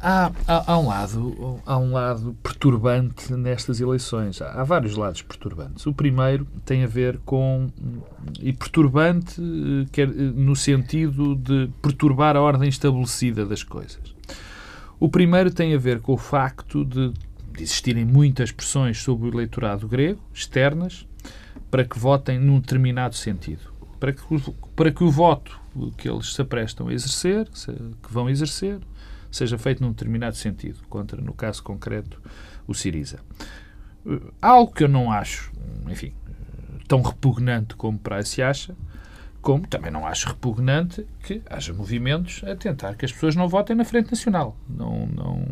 [0.00, 4.42] Há, há, há, um lado, há um lado perturbante nestas eleições.
[4.42, 5.86] Há, há, vários lados perturbantes.
[5.86, 7.68] O primeiro tem a ver com.
[8.40, 14.14] e perturbante eh, quer, eh, no sentido de perturbar a ordem estabelecida das coisas.
[14.98, 17.12] O primeiro tem a ver com o facto de
[17.58, 21.06] existirem muitas pressões sobre o eleitorado grego, externas,
[21.70, 23.72] para que votem num determinado sentido.
[23.98, 24.22] Para que,
[24.74, 25.58] para que o voto
[25.96, 28.80] que eles se aprestam a exercer, que vão exercer,
[29.30, 32.20] seja feito num determinado sentido, contra, no caso concreto,
[32.66, 33.20] o Siriza.
[34.40, 35.52] Algo que eu não acho,
[35.88, 36.14] enfim,
[36.86, 38.74] tão repugnante como para se acha,
[39.46, 43.76] como também não acho repugnante que haja movimentos a tentar que as pessoas não votem
[43.76, 44.56] na Frente Nacional.
[44.68, 45.46] Não, não,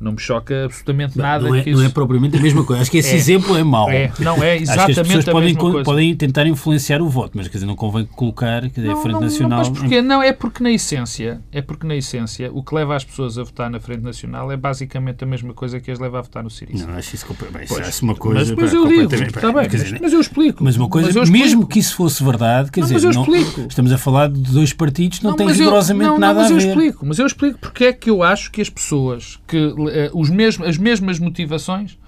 [0.00, 1.46] não me choca absolutamente não, nada.
[1.46, 1.78] Não é, que isso...
[1.78, 2.80] não é propriamente a mesma coisa.
[2.80, 3.90] Acho que esse é, exemplo é mau.
[3.90, 5.84] É, não é exatamente Acho que as pessoas a podem, mesma coisa.
[5.84, 9.02] podem tentar influenciar o voto, mas quer dizer, não convém colocar quer dizer, não, a
[9.02, 9.62] Frente não, Nacional.
[9.62, 10.02] Não, mas porquê?
[10.02, 13.42] Não, é porque na essência, é porque na essência o que leva as pessoas a
[13.42, 16.50] votar na Frente Nacional é basicamente a mesma coisa que as leva a votar no
[16.50, 16.86] Siriza.
[16.86, 18.54] Não, acho isso, bem, pois, uma coisa.
[18.54, 20.64] Mas, mas eu digo, está bem, dizer, mas, mas, eu explico.
[20.64, 23.26] Mas uma coisa, mas mesmo que isso fosse verdade, quer dizer, não,
[23.68, 26.54] estamos a falar de dois partidos que não, têm rigorosamente nada a ver.
[26.54, 29.74] Mas eu explico, mas eu explico porque é que eu acho que as pessoas que
[30.12, 31.98] os mesmos as mesmas motivações,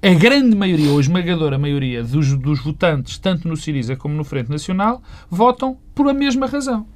[0.00, 4.50] a grande maioria, ou esmagadora maioria dos, dos votantes, tanto no Siriza como no Frente
[4.50, 6.86] Nacional, votam por a mesma razão.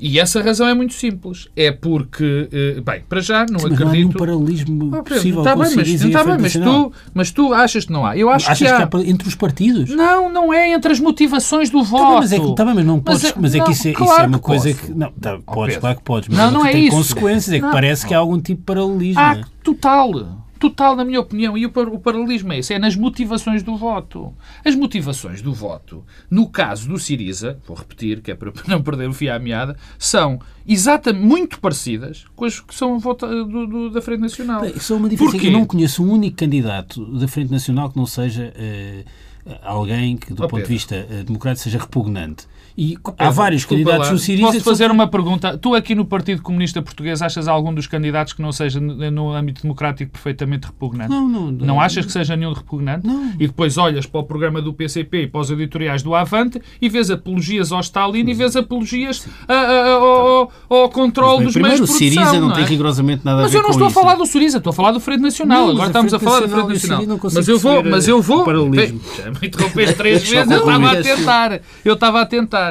[0.00, 1.48] E essa razão é muito simples.
[1.54, 3.80] É porque, eh, bem, para já não acredito.
[3.80, 7.52] Não há nenhum paralelismo oh, possível tá bem, mas, está bem, mas tu, mas tu
[7.52, 8.16] achas que não há.
[8.16, 8.86] Eu acho achas que, há...
[8.86, 9.90] que há entre os partidos?
[9.90, 12.02] Não, não é entre as motivações do voto.
[12.02, 13.22] Tá bem, mas, é que, tá bem, mas não podes.
[13.22, 14.86] Mas, mas é, que isso é, claro isso é uma coisa posso.
[14.86, 14.92] que.
[14.92, 16.28] Não, tá, podes, claro que podes.
[16.28, 16.96] Mas não, não é tem isso.
[16.96, 17.52] consequências.
[17.52, 17.72] É que não.
[17.72, 19.20] parece que há algum tipo de paralelismo.
[19.20, 19.42] Há é?
[19.62, 21.56] total total, na minha opinião.
[21.56, 24.32] E o, o paralelismo é esse, é nas motivações do voto.
[24.64, 29.08] As motivações do voto, no caso do Siriza, vou repetir, que é para não perder
[29.08, 34.02] o fio à meada, são exatamente muito parecidas com as que são do, do, da
[34.02, 34.60] Frente Nacional.
[34.60, 35.44] Bem, só uma diferença.
[35.44, 40.34] Eu não conheço um único candidato da Frente Nacional que não seja uh, alguém que,
[40.34, 42.46] do oh, ponto de vista uh, democrático, seja repugnante.
[42.80, 44.46] E há vários candidatos no Siriza...
[44.46, 45.58] Posso fazer uma pergunta?
[45.58, 49.60] Tu aqui no Partido Comunista Português achas algum dos candidatos que não seja no âmbito
[49.60, 51.10] democrático perfeitamente repugnante?
[51.10, 51.50] Não, não.
[51.50, 53.06] Não, não achas que seja nenhum repugnante?
[53.06, 53.32] Não.
[53.34, 56.88] E depois olhas para o programa do PCP e para os editoriais do Avante e
[56.88, 61.80] vês apologias ao Stalin e vês apologias a, a, a, ao, ao controle dos meios
[61.80, 61.98] de produção.
[61.98, 62.54] Primeiro, o Siriza não, não é?
[62.54, 64.56] tem rigorosamente nada mas a ver com Mas eu não estou a falar do Siriza,
[64.56, 65.68] estou a falar do Frente Nacional.
[65.68, 67.18] Agora estamos a falar do Frente Nacional.
[67.34, 67.84] Mas eu vou...
[67.84, 68.46] Mas eu vou...
[68.50, 71.60] Já me interrompeste três vezes, eu estava a tentar.
[71.84, 72.69] Eu estava a tentar.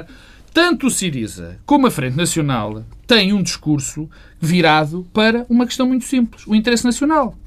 [0.53, 4.09] Tanto o Siriza como a Frente Nacional têm um discurso
[4.39, 7.37] virado para uma questão muito simples: o interesse nacional,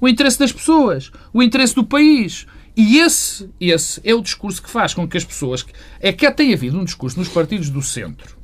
[0.00, 2.46] o interesse das pessoas, o interesse do país.
[2.74, 5.66] E esse, esse é o discurso que faz com que as pessoas.
[6.00, 8.36] É que tem havido um discurso nos partidos do centro,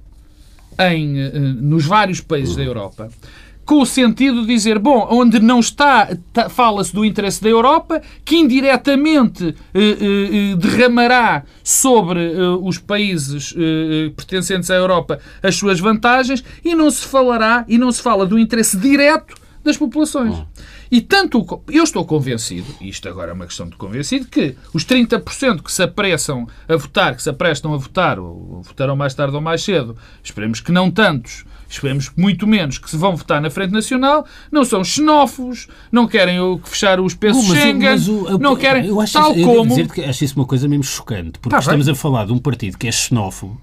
[0.79, 3.11] em, eh, nos vários países da Europa,
[3.69, 8.01] com o sentido de dizer, bom, onde não está, tá, fala-se do interesse da Europa,
[8.25, 15.21] que indiretamente eh, eh, eh derramará sobre eh, os países eh, eh, pertencentes à Europa
[15.43, 19.77] as suas vantagens e não se falará e não se fala do interesse direto das
[19.77, 20.35] populações.
[20.91, 24.87] E tanto eu estou convencido, e isto agora é uma questão de convencido, que os
[24.87, 29.35] 30% que se apressam a votar, que se aprestam a votar, ou votarão mais tarde
[29.35, 33.51] ou mais cedo, esperemos que não tantos, esperemos muito menos, que se vão votar na
[33.51, 38.57] Frente Nacional, não são xenófobos, não querem fechar os pesos oh, Schengen, mas o, não
[38.57, 39.69] querem, eu acho tal isso, como...
[39.69, 41.93] dizer que acho isso uma coisa mesmo chocante, porque tá estamos bem.
[41.93, 43.61] a falar de um partido que é xenófobo,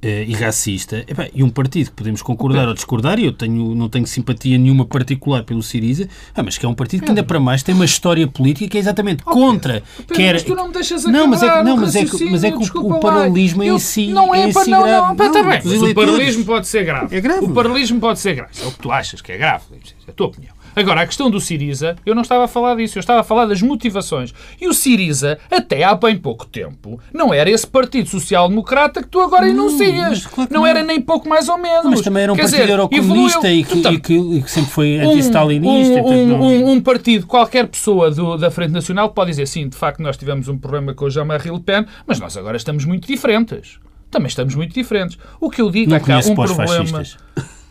[0.00, 4.06] e racista, e um partido que podemos concordar ou discordar, e eu tenho, não tenho
[4.06, 7.62] simpatia nenhuma particular pelo Siriza, ah, mas que é um partido que ainda para mais
[7.64, 9.82] tem uma história política que é exatamente oh, contra.
[9.96, 10.32] Pedro, quer...
[10.34, 12.50] Mas tu não me deixas não, mas é que, não, mas é que, mas é
[12.52, 14.92] que o, o paralelismo eu, em si não é, é si não, grave.
[14.92, 17.16] Não, não, não, não, o paralelismo pode ser grave.
[17.16, 17.44] É grave.
[17.44, 18.52] O paralelismo pode ser grave.
[18.62, 19.64] É o que tu achas que é grave.
[20.06, 20.57] É a tua opinião.
[20.78, 23.46] Agora, a questão do Siriza, eu não estava a falar disso, eu estava a falar
[23.46, 24.32] das motivações.
[24.60, 29.08] E o Siriza, até há bem pouco tempo, não era esse Partido Social Democrata que
[29.08, 30.26] tu agora não, enuncias.
[30.26, 31.84] Claro não, não, era nem pouco mais ou menos.
[31.84, 34.70] Mas também era um Quer partido dizer, eurocomunista e, que, e, que, e que sempre
[34.70, 36.00] foi anti-stalinista.
[36.00, 39.76] Um, um, um, um, partido, qualquer pessoa do, da Frente Nacional pode dizer, sim, de
[39.76, 43.06] facto nós tivemos um problema com o Jean-Marie Le Pen, mas nós agora estamos muito
[43.08, 43.78] diferentes.
[44.10, 45.18] Também estamos muito diferentes.
[45.40, 47.02] O que eu digo não é que há um problema...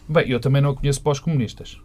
[0.09, 1.77] Bem, eu também não conheço pós-comunistas.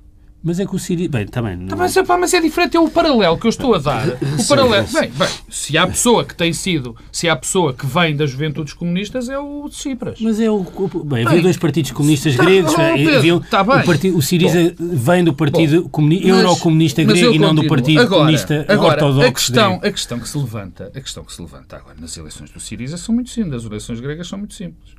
[0.43, 1.07] Mas é que o Siri.
[1.07, 1.57] Bem, também.
[1.57, 1.77] Não...
[1.77, 4.09] Mas, é, mas é diferente, é o paralelo que eu estou a dar.
[4.33, 4.87] O paralelo.
[4.93, 6.97] Bem, bem, se há pessoa que tem sido.
[7.13, 10.19] Se há pessoa que vem das juventudes comunistas, é o de Cipras.
[10.21, 10.65] Mas é o.
[11.05, 12.75] Bem, havia dois partidos comunistas tá, gregos.
[12.77, 13.79] Oh, havia, tá bem.
[13.81, 18.01] O, partido, o Siriza Bom, vem do partido comuni, eurocomunista grego e não do partido
[18.01, 19.29] agora, comunista agora, ortodoxo.
[19.29, 22.51] A questão, a questão que se levanta, a questão que se levanta agora nas eleições
[22.51, 23.55] do Siriza são muito simples.
[23.55, 24.95] As eleições gregas são muito simples.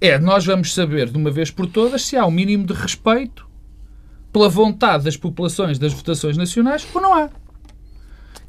[0.00, 3.49] É, nós vamos saber de uma vez por todas se há um mínimo de respeito
[4.32, 7.30] pela vontade das populações das votações nacionais ou não há.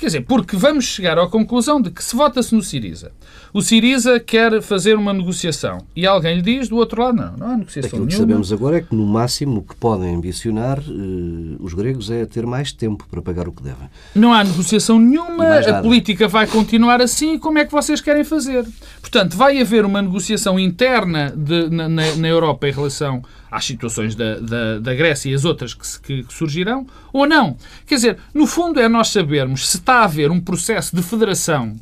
[0.01, 3.11] Quer dizer, porque vamos chegar à conclusão de que se vota-se no Siriza,
[3.53, 7.47] o Siriza quer fazer uma negociação e alguém lhe diz do outro lado, não, não
[7.47, 11.55] há negociação Aquilo que sabemos agora é que, no máximo, o que podem ambicionar uh,
[11.59, 13.87] os gregos é ter mais tempo para pagar o que devem.
[14.15, 18.65] Não há negociação nenhuma, a política vai continuar assim, como é que vocês querem fazer?
[19.01, 24.39] Portanto, vai haver uma negociação interna de, na, na, Europa em relação às situações da,
[24.39, 27.57] da, da Grécia e as outras que, que, que, surgirão, ou não.
[27.85, 31.75] Quer dizer, no fundo é nós sabermos se está a haver um processo de federação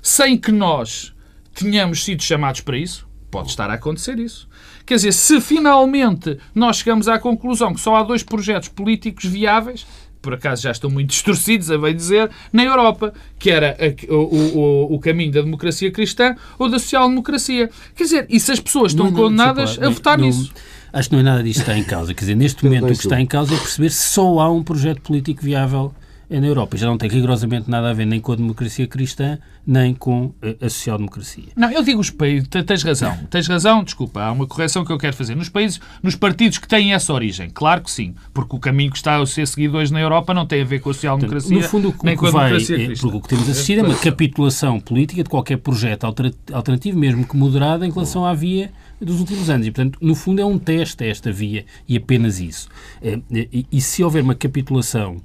[0.00, 1.14] sem que nós
[1.54, 3.06] tenhamos sido chamados para isso.
[3.30, 4.48] Pode estar a acontecer isso.
[4.84, 9.86] Quer dizer, se finalmente nós chegamos à conclusão que só há dois projetos políticos viáveis,
[10.22, 14.16] por acaso já estão muito distorcidos, a bem dizer, na Europa, que era a, o,
[14.16, 17.68] o, o, caminho da democracia cristã ou da social-democracia.
[17.94, 20.52] Quer dizer, e se as pessoas estão não, não, condenadas a votar não, nisso?
[20.92, 22.14] Acho que não é nada disto que está em causa.
[22.14, 24.62] Quer dizer, neste momento o que está em causa é perceber se só há um
[24.62, 25.92] projeto político viável
[26.40, 26.76] na Europa.
[26.76, 30.68] Já não tem rigorosamente nada a ver nem com a democracia cristã, nem com a
[30.68, 31.44] social-democracia.
[31.56, 34.98] Não, eu digo os países, tens razão, tens razão, desculpa, há uma correção que eu
[34.98, 35.34] quero fazer.
[35.34, 38.96] Nos países, nos partidos que têm essa origem, claro que sim, porque o caminho que
[38.96, 41.62] está a ser seguido hoje na Europa não tem a ver com a social-democracia, no
[41.62, 43.02] fundo, nem com a vai, democracia é, cristã.
[43.02, 46.04] Porque o que temos assistido é uma capitulação política de qualquer projeto
[46.52, 49.66] alternativo, mesmo que moderado, em relação à via dos últimos anos.
[49.66, 52.68] E, portanto, no fundo, é um teste a esta via e apenas isso.
[53.02, 55.16] É, e, e se houver uma capitulação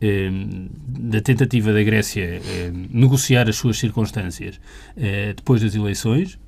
[0.00, 4.60] da tentativa da Grécia eh, negociar as suas circunstâncias
[4.96, 6.38] eh, depois das eleições,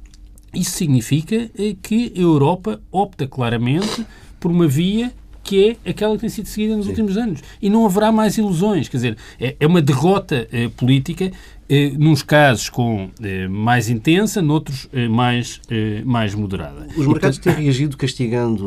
[0.55, 1.51] isso significa
[1.83, 4.07] que a Europa opta claramente
[4.41, 5.13] por uma via
[5.47, 6.91] que é aquela que tem sido seguida nos Sim.
[6.91, 7.41] últimos anos.
[7.63, 8.89] E não haverá mais ilusões.
[8.89, 11.31] Quer dizer, é, é uma derrota eh, política
[11.69, 15.61] eh, nos casos com eh, mais intensa, noutros eh, mais,
[16.05, 16.87] mais moderada.
[16.97, 18.65] Os mercados têm reagido castigando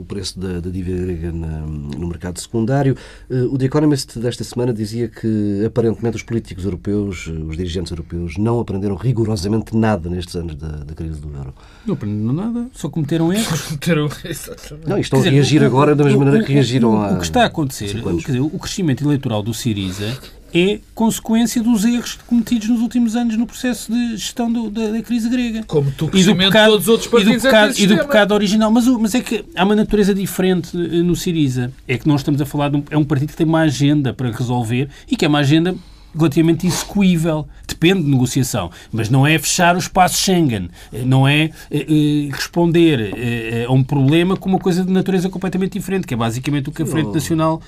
[0.00, 2.96] o preço da, da dívida grega na, no mercado secundário.
[3.30, 8.58] o The Economist desta semana dizia que aparentemente os políticos europeus, os dirigentes europeus, não
[8.58, 11.54] aprenderam rigorosamente nada nestes anos da, da crise do euro.
[11.86, 13.62] Não aprenderam nada, só cometeram erros.
[13.62, 14.08] cometeram
[14.86, 17.12] Não, estão dizer, a reagir o, agora da mesma o, maneira que reagiram o, há.
[17.12, 20.16] O que está a acontecer, quer dizer, o crescimento eleitoral do Siriza
[20.52, 25.02] é consequência dos erros cometidos nos últimos anos no processo de gestão do, da, da,
[25.02, 25.64] crise grega.
[25.66, 28.34] Como tu e do pecado, todos os outros partidos e do pecado, e do pecado
[28.34, 28.70] original.
[28.70, 31.72] Mas, mas é que há uma natureza diferente eh, no Siriza.
[31.86, 34.12] É que nós estamos a falar de um, é um partido que tem uma agenda
[34.12, 35.74] para resolver e que é uma agenda
[36.14, 37.46] relativamente execuível.
[37.66, 38.70] Depende de negociação.
[38.92, 40.70] Mas não é fechar o espaço Schengen.
[41.04, 45.72] Não é eh, eh, responder eh, a um problema com uma coisa de natureza completamente
[45.72, 47.60] diferente, que é basicamente o que a Frente Nacional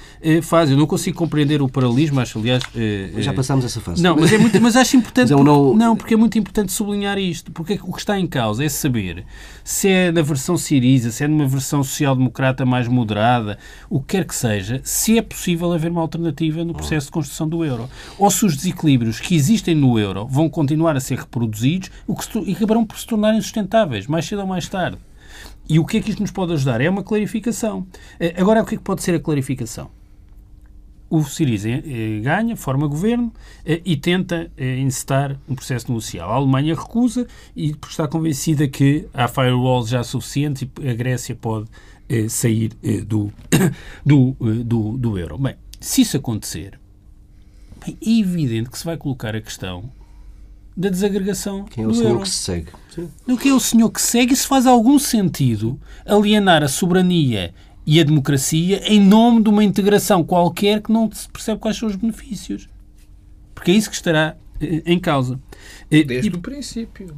[0.43, 0.71] faz.
[0.71, 2.63] Eu não consigo compreender o paralelismo, acho, aliás...
[3.19, 4.03] Já passámos essa fase.
[4.03, 5.33] Não, mas, é muito, mas acho importante...
[5.33, 5.75] mas é não...
[5.75, 7.53] não, porque é muito importante sublinhar isto.
[7.53, 9.25] Porque o que está em causa é saber
[9.65, 14.25] se é na versão Siriza, se é numa versão social-democrata mais moderada, o que quer
[14.25, 17.89] que seja, se é possível haver uma alternativa no processo de construção do euro.
[18.19, 22.39] Ou se os desequilíbrios que existem no euro vão continuar a ser reproduzidos o que
[22.47, 24.99] e acabarão por se tornar insustentáveis, mais cedo ou mais tarde.
[25.69, 26.81] E o que é que isto nos pode ajudar?
[26.81, 27.87] É uma clarificação.
[28.19, 29.89] Eh, agora, o que é que pode ser a clarificação?
[31.09, 33.33] o Siriza eh, ganha, forma governo
[33.65, 36.31] eh, e tenta incitar um processo negocial.
[36.31, 41.69] A Alemanha recusa e está convencida que há firewalls já suficientes e a Grécia pode
[42.29, 42.73] sair
[43.07, 43.33] do,
[44.05, 45.39] do, do, do euro.
[45.39, 46.80] Bem, se isso acontecer,
[47.85, 49.91] bem, é evidente que se vai colocar a questão
[50.77, 52.23] da desagregação Quem é o senhor euro.
[52.23, 52.69] que se segue?
[53.27, 57.53] Do que é o senhor que segue, se faz algum sentido alienar a soberania
[57.87, 61.89] e a democracia em nome de uma integração qualquer que não se percebe quais são
[61.89, 62.69] os benefícios.
[63.55, 65.41] Porque é isso que estará eh, em causa.
[65.91, 67.17] Eh, Desde e, o princípio.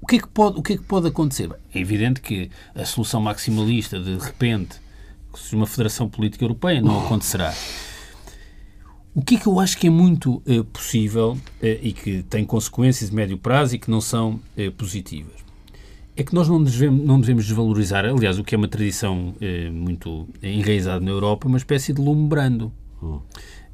[0.00, 1.50] O que, é que pode, o que é que pode acontecer?
[1.72, 4.76] É evidente que a solução maximalista, de repente,
[5.52, 7.52] uma federação política europeia, não acontecerá.
[9.18, 13.10] O que é que eu acho que é muito eh, possível e que tem consequências
[13.10, 14.38] de médio prazo e que não são
[14.76, 15.48] positivas?
[16.16, 19.34] é que nós não devemos, não devemos desvalorizar, aliás, o que é uma tradição
[19.72, 22.72] muito enraizada na Europa, uma espécie de lumbrando.
[23.00, 23.20] Hum.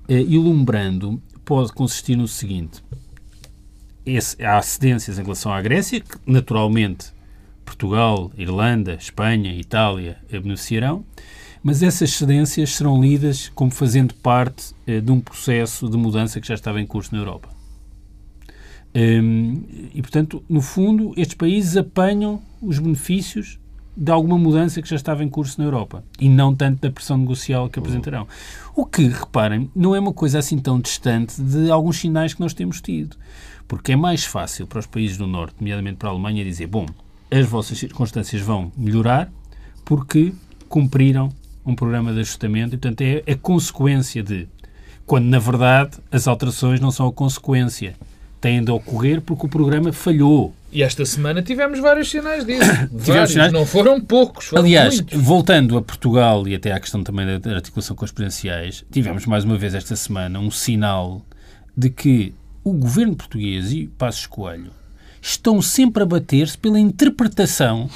[0.09, 2.83] Eh, e o lumbrando pode consistir no seguinte:
[4.05, 7.13] esse, há cedências em relação à Grécia, que naturalmente
[7.65, 11.05] Portugal, Irlanda, Espanha, Itália beneficiarão,
[11.65, 16.47] mas essas cedências serão lidas como fazendo parte eh, de um processo de mudança que
[16.47, 17.49] já estava em curso na Europa.
[18.95, 19.63] Um,
[19.93, 23.59] e, portanto, no fundo, estes países apanham os benefícios
[23.97, 27.17] de alguma mudança que já estava em curso na Europa e não tanto da pressão
[27.17, 28.29] negocial que apresentarão.
[28.77, 32.53] O que, reparem, não é uma coisa assim tão distante de alguns sinais que nós
[32.53, 33.17] temos tido.
[33.67, 36.87] Porque é mais fácil para os países do Norte, nomeadamente para a Alemanha, dizer: bom,
[37.31, 39.33] as vossas circunstâncias vão melhorar
[39.85, 40.33] porque
[40.69, 41.33] cumpriram
[41.65, 44.49] um programa de ajustamento e, portanto, é a consequência de
[45.07, 47.95] quando na verdade as alterações não são a consequência.
[48.41, 50.55] Têm de ocorrer porque o programa falhou.
[50.71, 52.71] E esta semana tivemos vários sinais disso.
[52.89, 53.31] tivemos vários.
[53.31, 53.53] Sinais.
[53.53, 54.47] Não foram poucos.
[54.47, 55.19] Foram Aliás, muitos.
[55.19, 59.45] voltando a Portugal e até à questão também da articulação com as presidenciais, tivemos mais
[59.45, 61.23] uma vez esta semana um sinal
[61.75, 64.71] de que o governo português e Passos Coelho
[65.23, 67.89] estão sempre a bater-se pela interpretação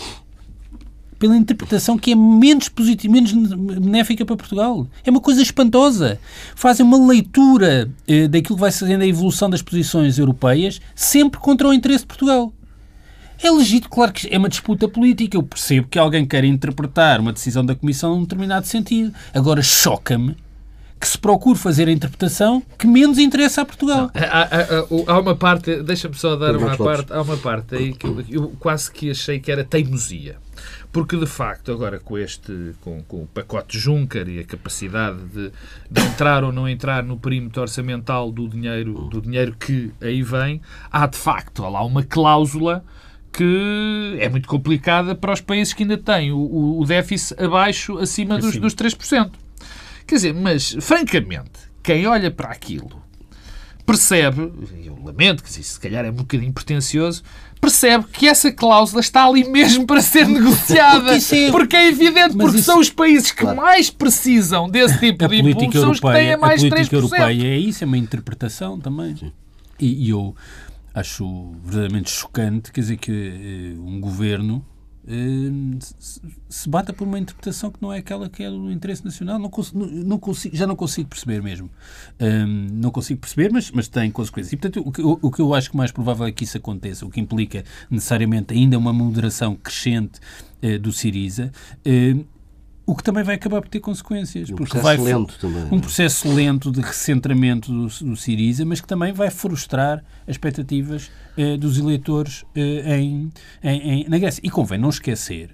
[1.19, 4.87] pela interpretação que é menos positiva, menos benéfica para Portugal.
[5.05, 6.19] É uma coisa espantosa.
[6.55, 11.69] Fazem uma leitura eh, daquilo que vai sendo a evolução das posições europeias sempre contra
[11.69, 12.53] o interesse de Portugal.
[13.41, 15.37] É legítimo, claro que é uma disputa política.
[15.37, 19.13] Eu percebo que alguém quer interpretar uma decisão da Comissão num determinado sentido.
[19.33, 20.37] Agora, choca-me
[21.01, 24.11] que se procure fazer a interpretação que menos interessa a Portugal.
[24.13, 27.93] Não, há, há, há, uma parte, deixa-me só dar uma parte, há uma parte aí
[27.93, 30.37] que eu, eu quase que achei que era teimosia.
[30.91, 35.53] Porque, de facto, agora com este, com, com o pacote Juncker e a capacidade de,
[35.91, 40.63] de, entrar ou não entrar no perímetro orçamental do dinheiro, do dinheiro que aí vem,
[40.91, 42.83] há, de facto, há lá uma cláusula
[43.31, 48.39] que é muito complicada para os países que ainda têm o, o déficit abaixo, acima
[48.39, 49.31] dos, dos 3%.
[50.07, 53.09] Quer dizer, mas, francamente, quem olha para aquilo
[53.89, 54.53] percebe,
[54.85, 57.23] eu lamento que se calhar é um bocadinho pretencioso,
[57.59, 61.17] percebe que essa cláusula está ali mesmo para ser negociada.
[61.17, 61.51] É...
[61.51, 62.67] Porque é evidente, Mas porque isso...
[62.67, 63.57] são os países que claro.
[63.57, 66.97] mais precisam desse tipo a de impulso, são os que têm a mais A política
[66.97, 67.03] 3%.
[67.03, 69.15] europeia é isso, é uma interpretação também.
[69.81, 70.35] E, e, eu
[70.95, 74.65] acho verdadeiramente chocante, quer dizer, que uh, um governo
[76.49, 79.39] se bata por uma interpretação que não é aquela que é do interesse nacional.
[79.39, 81.71] Não, não, não consigo, já não consigo perceber mesmo.
[82.21, 84.53] Um, não consigo perceber, mas, mas tem consequências.
[84.53, 86.59] E, portanto, o que, o, o que eu acho que mais provável é que isso
[86.59, 90.21] aconteça, o que implica necessariamente ainda uma moderação crescente
[90.63, 91.51] uh, do Siriza,
[91.87, 92.27] uh,
[92.89, 94.49] o que também vai acabar por ter consequências.
[94.49, 95.69] Um porque processo vai, lento também.
[95.71, 101.11] Um processo lento de recentramento do, do Siriza, mas que também vai frustrar as expectativas
[101.37, 103.31] eh, dos eleitores eh, em,
[103.63, 104.41] em, em, na Grécia.
[104.43, 105.51] E convém não esquecer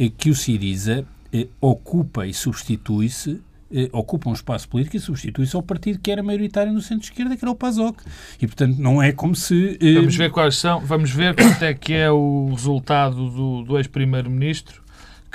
[0.00, 3.40] eh, que o Siriza eh, ocupa e substitui-se
[3.72, 7.44] eh, ocupa um espaço político e substitui-se ao partido que era maioritário no centro-esquerda, que
[7.44, 8.02] era o PASOK.
[8.42, 9.78] E, portanto, não é como se...
[9.80, 13.78] Eh, vamos ver quais são, vamos ver quanto é que é o resultado do, do
[13.78, 14.83] ex-primeiro-ministro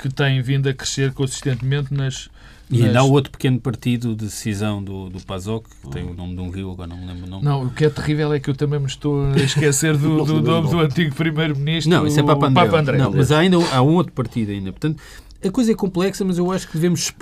[0.00, 2.30] que tem vindo a crescer consistentemente nas.
[2.70, 6.36] E ainda há outro pequeno partido de decisão do, do PASOK, que tem o nome
[6.36, 7.44] de um rio, agora não me lembro o nome.
[7.44, 10.40] Não, o que é terrível é que eu também me estou a esquecer do, do
[10.40, 11.90] nome do antigo primeiro-ministro.
[11.90, 12.64] Não, isso é Papa André.
[12.64, 12.96] Papa André.
[12.96, 14.70] Não, mas há ainda há um outro partido ainda.
[14.70, 15.02] Portanto,
[15.44, 17.12] a coisa é complexa, mas eu acho que devemos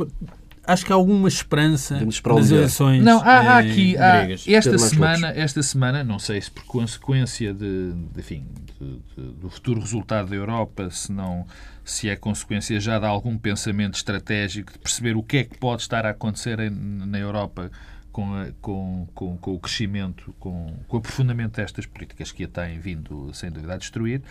[0.67, 5.29] acho que há alguma esperança nas eleições Não, há, há eh, aqui, há, esta semana,
[5.35, 8.45] esta semana, não sei se por consequência de, de enfim,
[8.79, 11.47] de, de, do futuro resultado da Europa, se não
[11.89, 15.83] se é consequência já de algum pensamento estratégico, de perceber o que é que pode
[15.83, 17.71] estar a acontecer na Europa
[18.13, 22.49] com, a, com, com, com, o crescimento, com, com o aprofundamento destas políticas que a
[22.49, 24.23] têm vindo, sem dúvida, a destruir,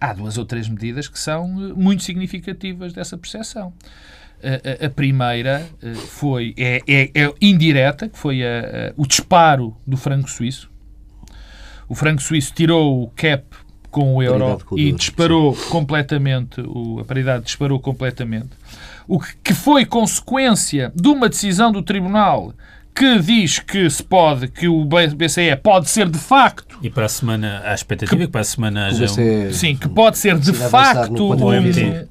[0.00, 3.72] há duas ou três medidas que são muito significativas dessa percepção.
[4.42, 9.76] A, a, a primeira eh, foi, é, é, é, indireta, que foi a, o disparo
[9.86, 10.70] do franco suíço.
[11.88, 13.44] O franco suíço tirou o cap
[13.90, 15.70] com o euro e disparou sim.
[15.70, 18.50] completamente, o, a paridade disparou completamente.
[19.06, 22.54] O que, que foi consequência de uma decisão do Tribunal
[23.00, 26.78] que diz que se pode, que o BCE pode ser de facto.
[26.82, 29.06] E para a semana, há expectativa que, que para a semana haja.
[29.06, 29.52] Um...
[29.54, 31.46] Sim, que pode ser de facto um,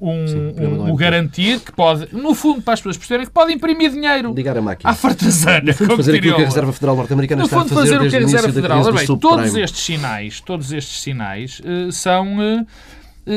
[0.00, 4.34] um, um garantir, que pode, no fundo, para as pessoas perceberem, que pode imprimir dinheiro
[4.34, 4.90] Ligar a máquina.
[4.90, 5.72] à fartazana.
[5.72, 8.18] Fundo, fazer aquilo que a Reserva Federal Norte-Americana está a fazer, fazer o que a
[8.18, 8.92] Reserva Federal.
[8.92, 12.36] Bem, todos estes sinais, todos estes sinais uh, são.
[12.36, 12.66] Uh,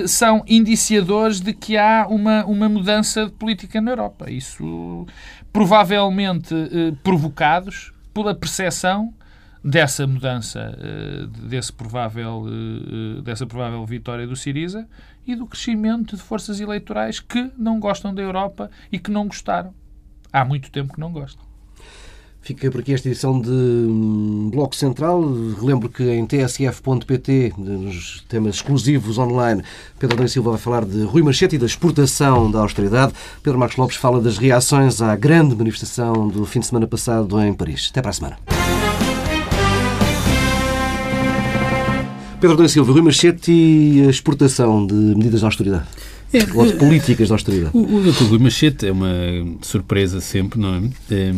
[0.07, 4.31] são indiciadores de que há uma, uma mudança de política na Europa.
[4.31, 5.05] Isso
[5.53, 9.13] provavelmente eh, provocados pela percepção
[9.63, 14.87] dessa mudança, eh, desse provável, eh, dessa provável vitória do Siriza
[15.25, 19.73] e do crescimento de forças eleitorais que não gostam da Europa e que não gostaram.
[20.33, 21.45] Há muito tempo que não gostam.
[22.43, 25.23] Fica por aqui esta edição de hum, Bloco Central.
[25.59, 29.63] Relembro que em tsf.pt, nos temas exclusivos online,
[29.97, 33.13] Pedro Adão Silva vai falar de Rui Machete e da exportação da austeridade.
[33.41, 37.53] Pedro Marcos Lopes fala das reações à grande manifestação do fim de semana passado em
[37.53, 37.87] Paris.
[37.89, 38.62] Até para a semana.
[42.43, 45.85] Pedro Adão Silva, Rui Machete e a exportação de medidas de austeridade.
[46.33, 47.71] É, ou de políticas de austeridade.
[47.73, 48.25] O, o Dr.
[48.25, 49.07] Rui Machete é uma
[49.61, 50.81] surpresa sempre, não é?
[51.09, 51.33] é,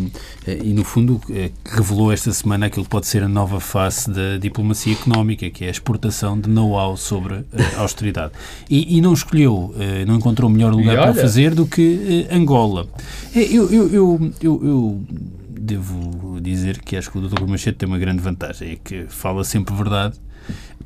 [0.48, 4.10] é e, no fundo, é, revelou esta semana aquilo que pode ser a nova face
[4.10, 7.46] da diplomacia económica, que é a exportação de know-how sobre
[7.76, 8.34] a austeridade.
[8.68, 12.88] E, e, não escolheu, é, não encontrou melhor lugar para fazer do que é, Angola.
[13.36, 15.04] eu, eu, eu, eu
[15.52, 17.42] devo dizer que acho que o Dr.
[17.42, 20.16] Rui Machete tem uma grande vantagem, é que fala sempre verdade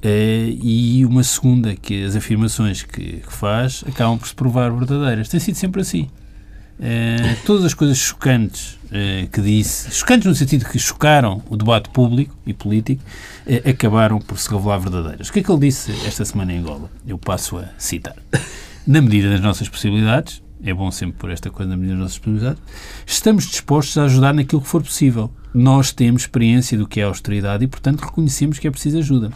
[0.04, 5.28] e uma segunda, que as afirmações que, que, faz acabam por se provar verdadeiras.
[5.28, 6.10] Tem sido sempre assim.
[6.80, 11.89] Uh, todas as coisas chocantes uh, que disse, chocantes no sentido que chocaram o debate
[11.89, 13.04] público e político,
[13.70, 15.28] acabaram por se revelar verdadeiras.
[15.28, 16.89] O que é que ele disse esta semana em Angola?
[17.06, 18.16] Eu passo a citar.
[18.88, 22.18] Na medida das nossas possibilidades, é bom sempre por esta coisa na medida das nossas
[22.18, 22.62] possibilidades,
[23.05, 27.64] estamos dispostos a ajudar naquilo que for possível nós temos experiência do que é austeridade
[27.64, 29.32] e, portanto, reconhecemos que é preciso ajuda.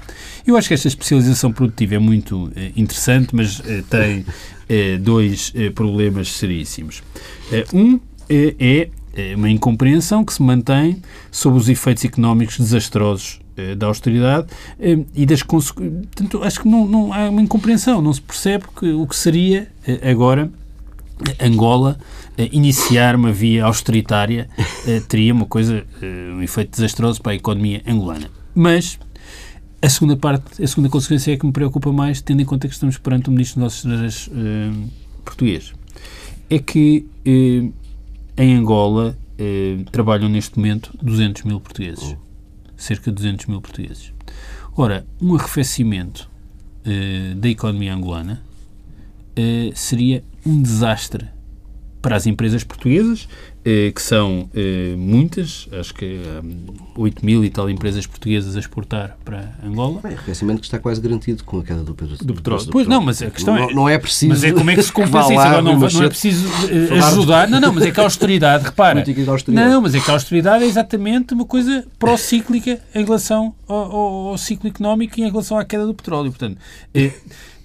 [0.46, 4.26] Eu acho que esta especialização produtiva é muito eh, interessante, mas eh, tem
[4.70, 7.02] eh, dois eh, problemas seríssimos.
[7.52, 8.00] Eh, um
[8.30, 11.02] é, é uma incompreensão que se mantém
[11.32, 14.48] sobre os efeitos económicos desastrosos eh, da austeridade
[15.16, 16.08] e das consequências.
[16.44, 19.68] Acho que não, não há uma incompreensão, não se percebe que, o que seria
[20.10, 20.52] agora
[21.40, 21.98] Angola
[22.52, 24.50] iniciar uma via austeritária
[24.88, 28.30] eh, teria uma coisa, eh, um efeito desastroso para a economia angolana.
[28.56, 29.00] Mas
[29.82, 32.74] a segunda parte, a segunda consequência é que me preocupa mais, tendo em conta que
[32.74, 34.90] estamos perante o Ministro dos Negócios Estrangeiros
[35.24, 35.74] português.
[36.50, 37.06] É que
[38.38, 39.18] em Angola
[39.92, 42.16] trabalham neste momento 200 mil portugueses.
[42.78, 44.14] Cerca de 200 mil portugueses.
[44.76, 46.30] Ora, um arrefecimento
[47.38, 48.42] da economia angolana
[49.74, 51.28] seria um desastre
[52.04, 53.30] para as empresas portuguesas,
[53.64, 56.66] eh, que são eh, muitas, acho que um,
[56.98, 60.02] 8 mil e tal empresas portuguesas a exportar para Angola.
[60.04, 62.68] Bem, arrefecimento que está quase garantido com a queda do, do, do petróleo.
[62.70, 63.74] Pois não, mas a questão não, é...
[63.74, 64.34] Não é preciso...
[64.34, 65.40] Mas é como é que se compensa isso?
[65.40, 67.48] Agora não, não é preciso uh, ajudar...
[67.54, 69.00] Não, não, mas é que a austeridade, repara...
[69.00, 69.70] austeridade.
[69.70, 74.28] Não, mas é que a austeridade é exatamente uma coisa pró-cíclica em relação ao, ao,
[74.30, 76.32] ao, ciclo económico e em relação à queda do petróleo.
[76.32, 76.58] Portanto...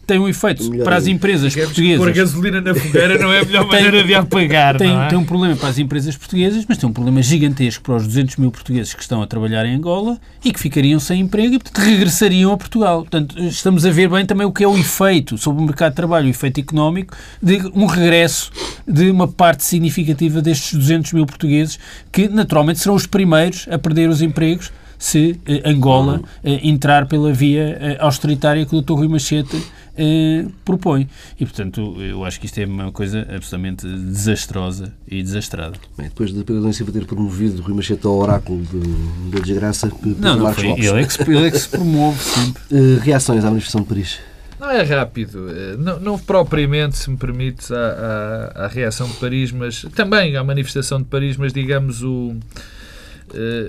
[0.09, 1.99] tem um efeito para as empresas portuguesas.
[1.99, 4.79] Pôr gasolina na fogueira não é a melhor tem, maneira de apagar.
[4.79, 5.07] Tem, é?
[5.07, 8.37] tem um problema para as empresas portuguesas, mas tem um problema gigantesco para os 200
[8.37, 11.85] mil portugueses que estão a trabalhar em Angola e que ficariam sem emprego e, portanto,
[11.85, 13.01] regressariam a Portugal.
[13.01, 15.97] Portanto, estamos a ver bem também o que é o efeito sobre o mercado de
[15.97, 18.51] trabalho, o efeito económico de um regresso
[18.87, 21.79] de uma parte significativa destes 200 mil portugueses
[22.11, 27.33] que, naturalmente, serão os primeiros a perder os empregos se eh, Angola eh, entrar pela
[27.33, 28.95] via eh, austeritária que o Dr.
[28.95, 29.63] Rui Machete
[29.99, 31.09] eh, propõe.
[31.39, 35.77] E, portanto, eu acho que isto é uma coisa absolutamente desastrosa e desastrada.
[35.97, 40.37] Bem, depois de Pedro Silva ter promovido Rui Machete ao oráculo da de, desgraça, não,
[40.37, 40.69] não foi.
[40.71, 42.63] Ele, é que se, ele é que se promove sempre.
[42.71, 44.21] Uh, reações à manifestação de Paris?
[44.61, 49.15] Não é rápido, eh, não, não propriamente, se me permites, à, à, à, reação de
[49.15, 52.37] Paris, mas também à manifestação de Paris, mas digamos o.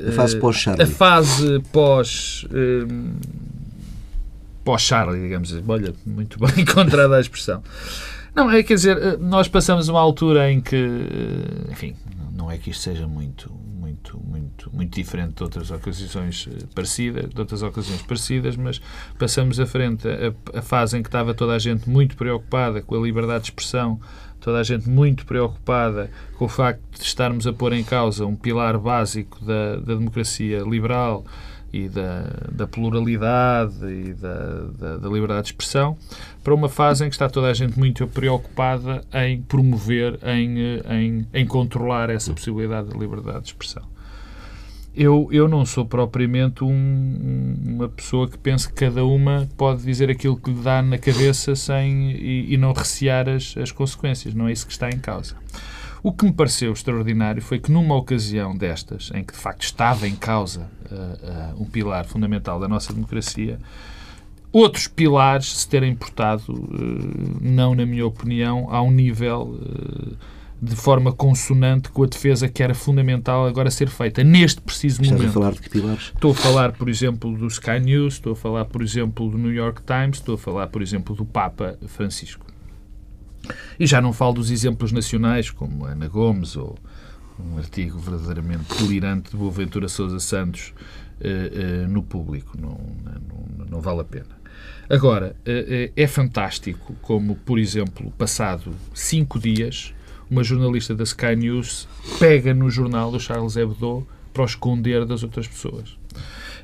[0.08, 0.84] a fase pós-Charlie.
[0.84, 2.46] A fase pós
[4.70, 5.64] pós-Charlie, digamos assim.
[5.68, 7.64] Olha, muito bem encontrada a expressão.
[8.36, 11.96] Não, é, quer dizer, nós passamos uma altura em que, eh, enfim,
[12.32, 17.30] não é que isto seja muito, muito, muito, muito diferente de outras ocasiões eh, parecidas,
[17.34, 18.80] de outras ocasiões parecidas, mas
[19.18, 22.96] passamos à frente a, a fase em que estava toda a gente muito preocupada com
[22.96, 24.00] a liberdade de expressão,
[24.40, 28.36] toda a gente muito preocupada com o facto de estarmos a pôr em causa um
[28.36, 31.26] pilar básico da, da democracia liberal,
[31.72, 35.98] e da, da pluralidade e da, da, da, liberdade de expressão
[36.44, 41.28] para uma fase em que está toda a gente muito preocupada em promover, em, em,
[41.34, 43.84] em controlar essa possibilidade de liberdade de expressão.
[44.96, 50.10] Eu, eu não sou propriamente um, uma pessoa que pensa que cada uma pode dizer
[50.10, 54.34] aquilo que lhe dá na cabeça sem, e, e não recear as, as consequências.
[54.34, 55.36] Não é isso que está em causa.
[56.02, 60.08] O que me pareceu extraordinário foi que, numa ocasião destas, em que de facto estava
[60.08, 63.60] em causa uh, uh, um pilar fundamental da nossa democracia,
[64.52, 69.60] outros pilares se terem portado, uh, não na minha opinião, a um nível
[70.62, 75.18] de forma consonante com a defesa que era fundamental agora ser feita neste preciso Estás
[75.18, 75.30] momento.
[75.30, 76.12] a falar de que pilares?
[76.14, 79.54] Estou a falar, por exemplo, do Sky News, estou a falar, por exemplo, do New
[79.54, 82.49] York Times, estou a falar, por exemplo, do Papa Francisco.
[83.80, 86.78] E já não falo dos exemplos nacionais, como Ana Gomes ou
[87.40, 90.74] um artigo verdadeiramente delirante de Boaventura Sousa Santos
[91.22, 92.58] uh, uh, no público.
[92.60, 94.40] Não, não, não, vale a pena.
[94.90, 99.94] Agora, uh, é fantástico como, por exemplo, passado cinco dias,
[100.30, 101.88] uma jornalista da Sky News
[102.20, 105.98] pega no jornal do Charles Hebdo para o esconder das outras pessoas.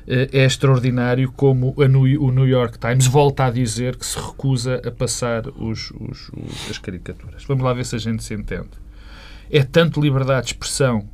[0.06, 4.90] Eh, é extraordinário como o New York Times volta a dizer que se recusa a
[4.90, 7.44] passar os, os, os, as caricaturas.
[7.44, 8.70] Vamos lá ver se a gente se entende.
[9.50, 11.08] É tanto liberdade de expressão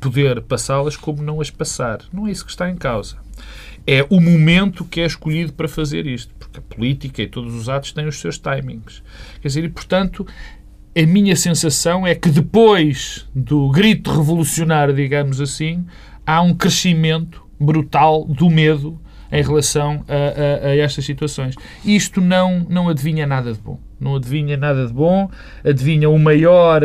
[0.00, 2.00] poder passá-las como não as passar.
[2.12, 3.16] Não é isso que está em causa.
[3.86, 7.68] É o momento que é escolhido para fazer isto, porque a política e todos os
[7.68, 9.02] atos têm os seus timings.
[9.40, 10.26] Quer dizer, e portanto,
[10.96, 15.86] a minha sensação é que depois do grito revolucionário, digamos assim,
[16.26, 18.98] há um crescimento brutal do medo
[19.30, 21.54] em relação a, a, a, estas situações.
[21.84, 23.78] Isto não, não adivinha nada de bom.
[23.98, 25.30] Não adivinha nada de bom,
[25.64, 26.82] adivinha um maior,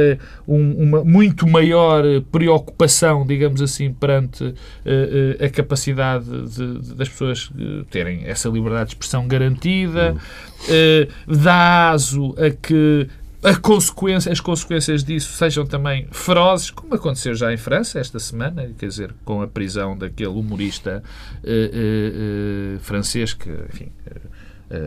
[0.48, 7.10] um, uma muito maior preocupação, digamos assim, perante uh, uh, a capacidade de, de, das
[7.10, 7.52] pessoas
[7.90, 13.10] terem essa liberdade de expressão garantida, uh, dá aso a que
[13.56, 18.88] consequência, as consequências disso sejam também ferozes, como aconteceu já em França esta semana, quer
[18.88, 21.02] dizer, com a prisão daquele humorista
[21.44, 23.92] uh, uh, uh, francês que, enfim,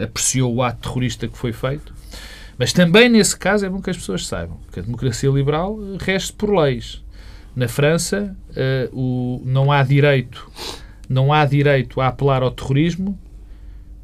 [0.02, 1.92] apreciou o ato terrorista que foi feito.
[2.56, 6.32] Mas também nesse caso é bom que as pessoas saibam que a democracia liberal reste
[6.32, 7.02] por leis.
[7.56, 8.36] Na França,
[8.92, 10.48] o, não há direito,
[11.08, 13.18] não há direito a apelar ao terrorismo,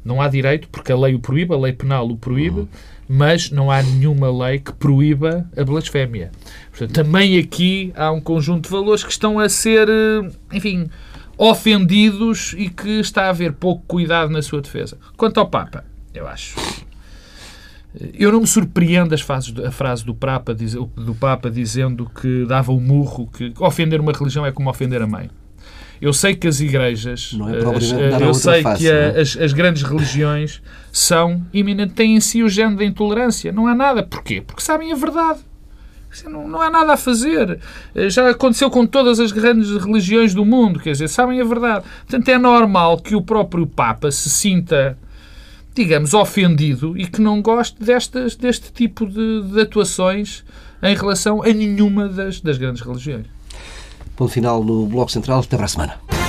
[0.03, 2.59] não há direito porque a lei o proíbe, a lei penal o proíbe.
[2.59, 2.67] Uhum
[3.13, 6.31] mas não há nenhuma lei que proíba a blasfémia.
[6.69, 10.89] Portanto, também aqui há um conjunto de valores que estão a ser, eh, enfim,
[11.37, 14.97] ofendidos e que está a haver pouco cuidado na sua defesa.
[15.17, 15.83] Quanto ao Papa,
[16.13, 16.55] eu acho.
[18.13, 22.71] Eu não me surpreendo as fases, a frase do Papa, do Papa dizendo que dava
[22.71, 25.29] um murro, que ofender uma religião é como ofender a mãe.
[26.01, 29.21] Eu sei que as igrejas, é as, eu sei face, que a, é?
[29.21, 30.59] as, as, grandes religiões
[30.91, 33.51] são iminentes, têm em si o género da intolerância.
[33.51, 34.01] Não há nada.
[34.01, 34.41] Porquê?
[34.41, 35.41] Porque sabem a verdade.
[36.25, 37.59] Não, não há nada a fazer.
[37.93, 41.85] Eh, já aconteceu com todas as grandes religiões do mundo, quer dizer, sabem a verdade.
[42.07, 44.97] Portanto, é normal que o próprio Papa se sinta,
[45.73, 50.43] digamos, ofendido e que não goste destas, deste tipo de, de atuações
[50.81, 53.27] em relação a nenhuma das, das grandes religiões.
[54.15, 55.39] Ponto final no Bloco Central.
[55.39, 56.20] Até para a semana.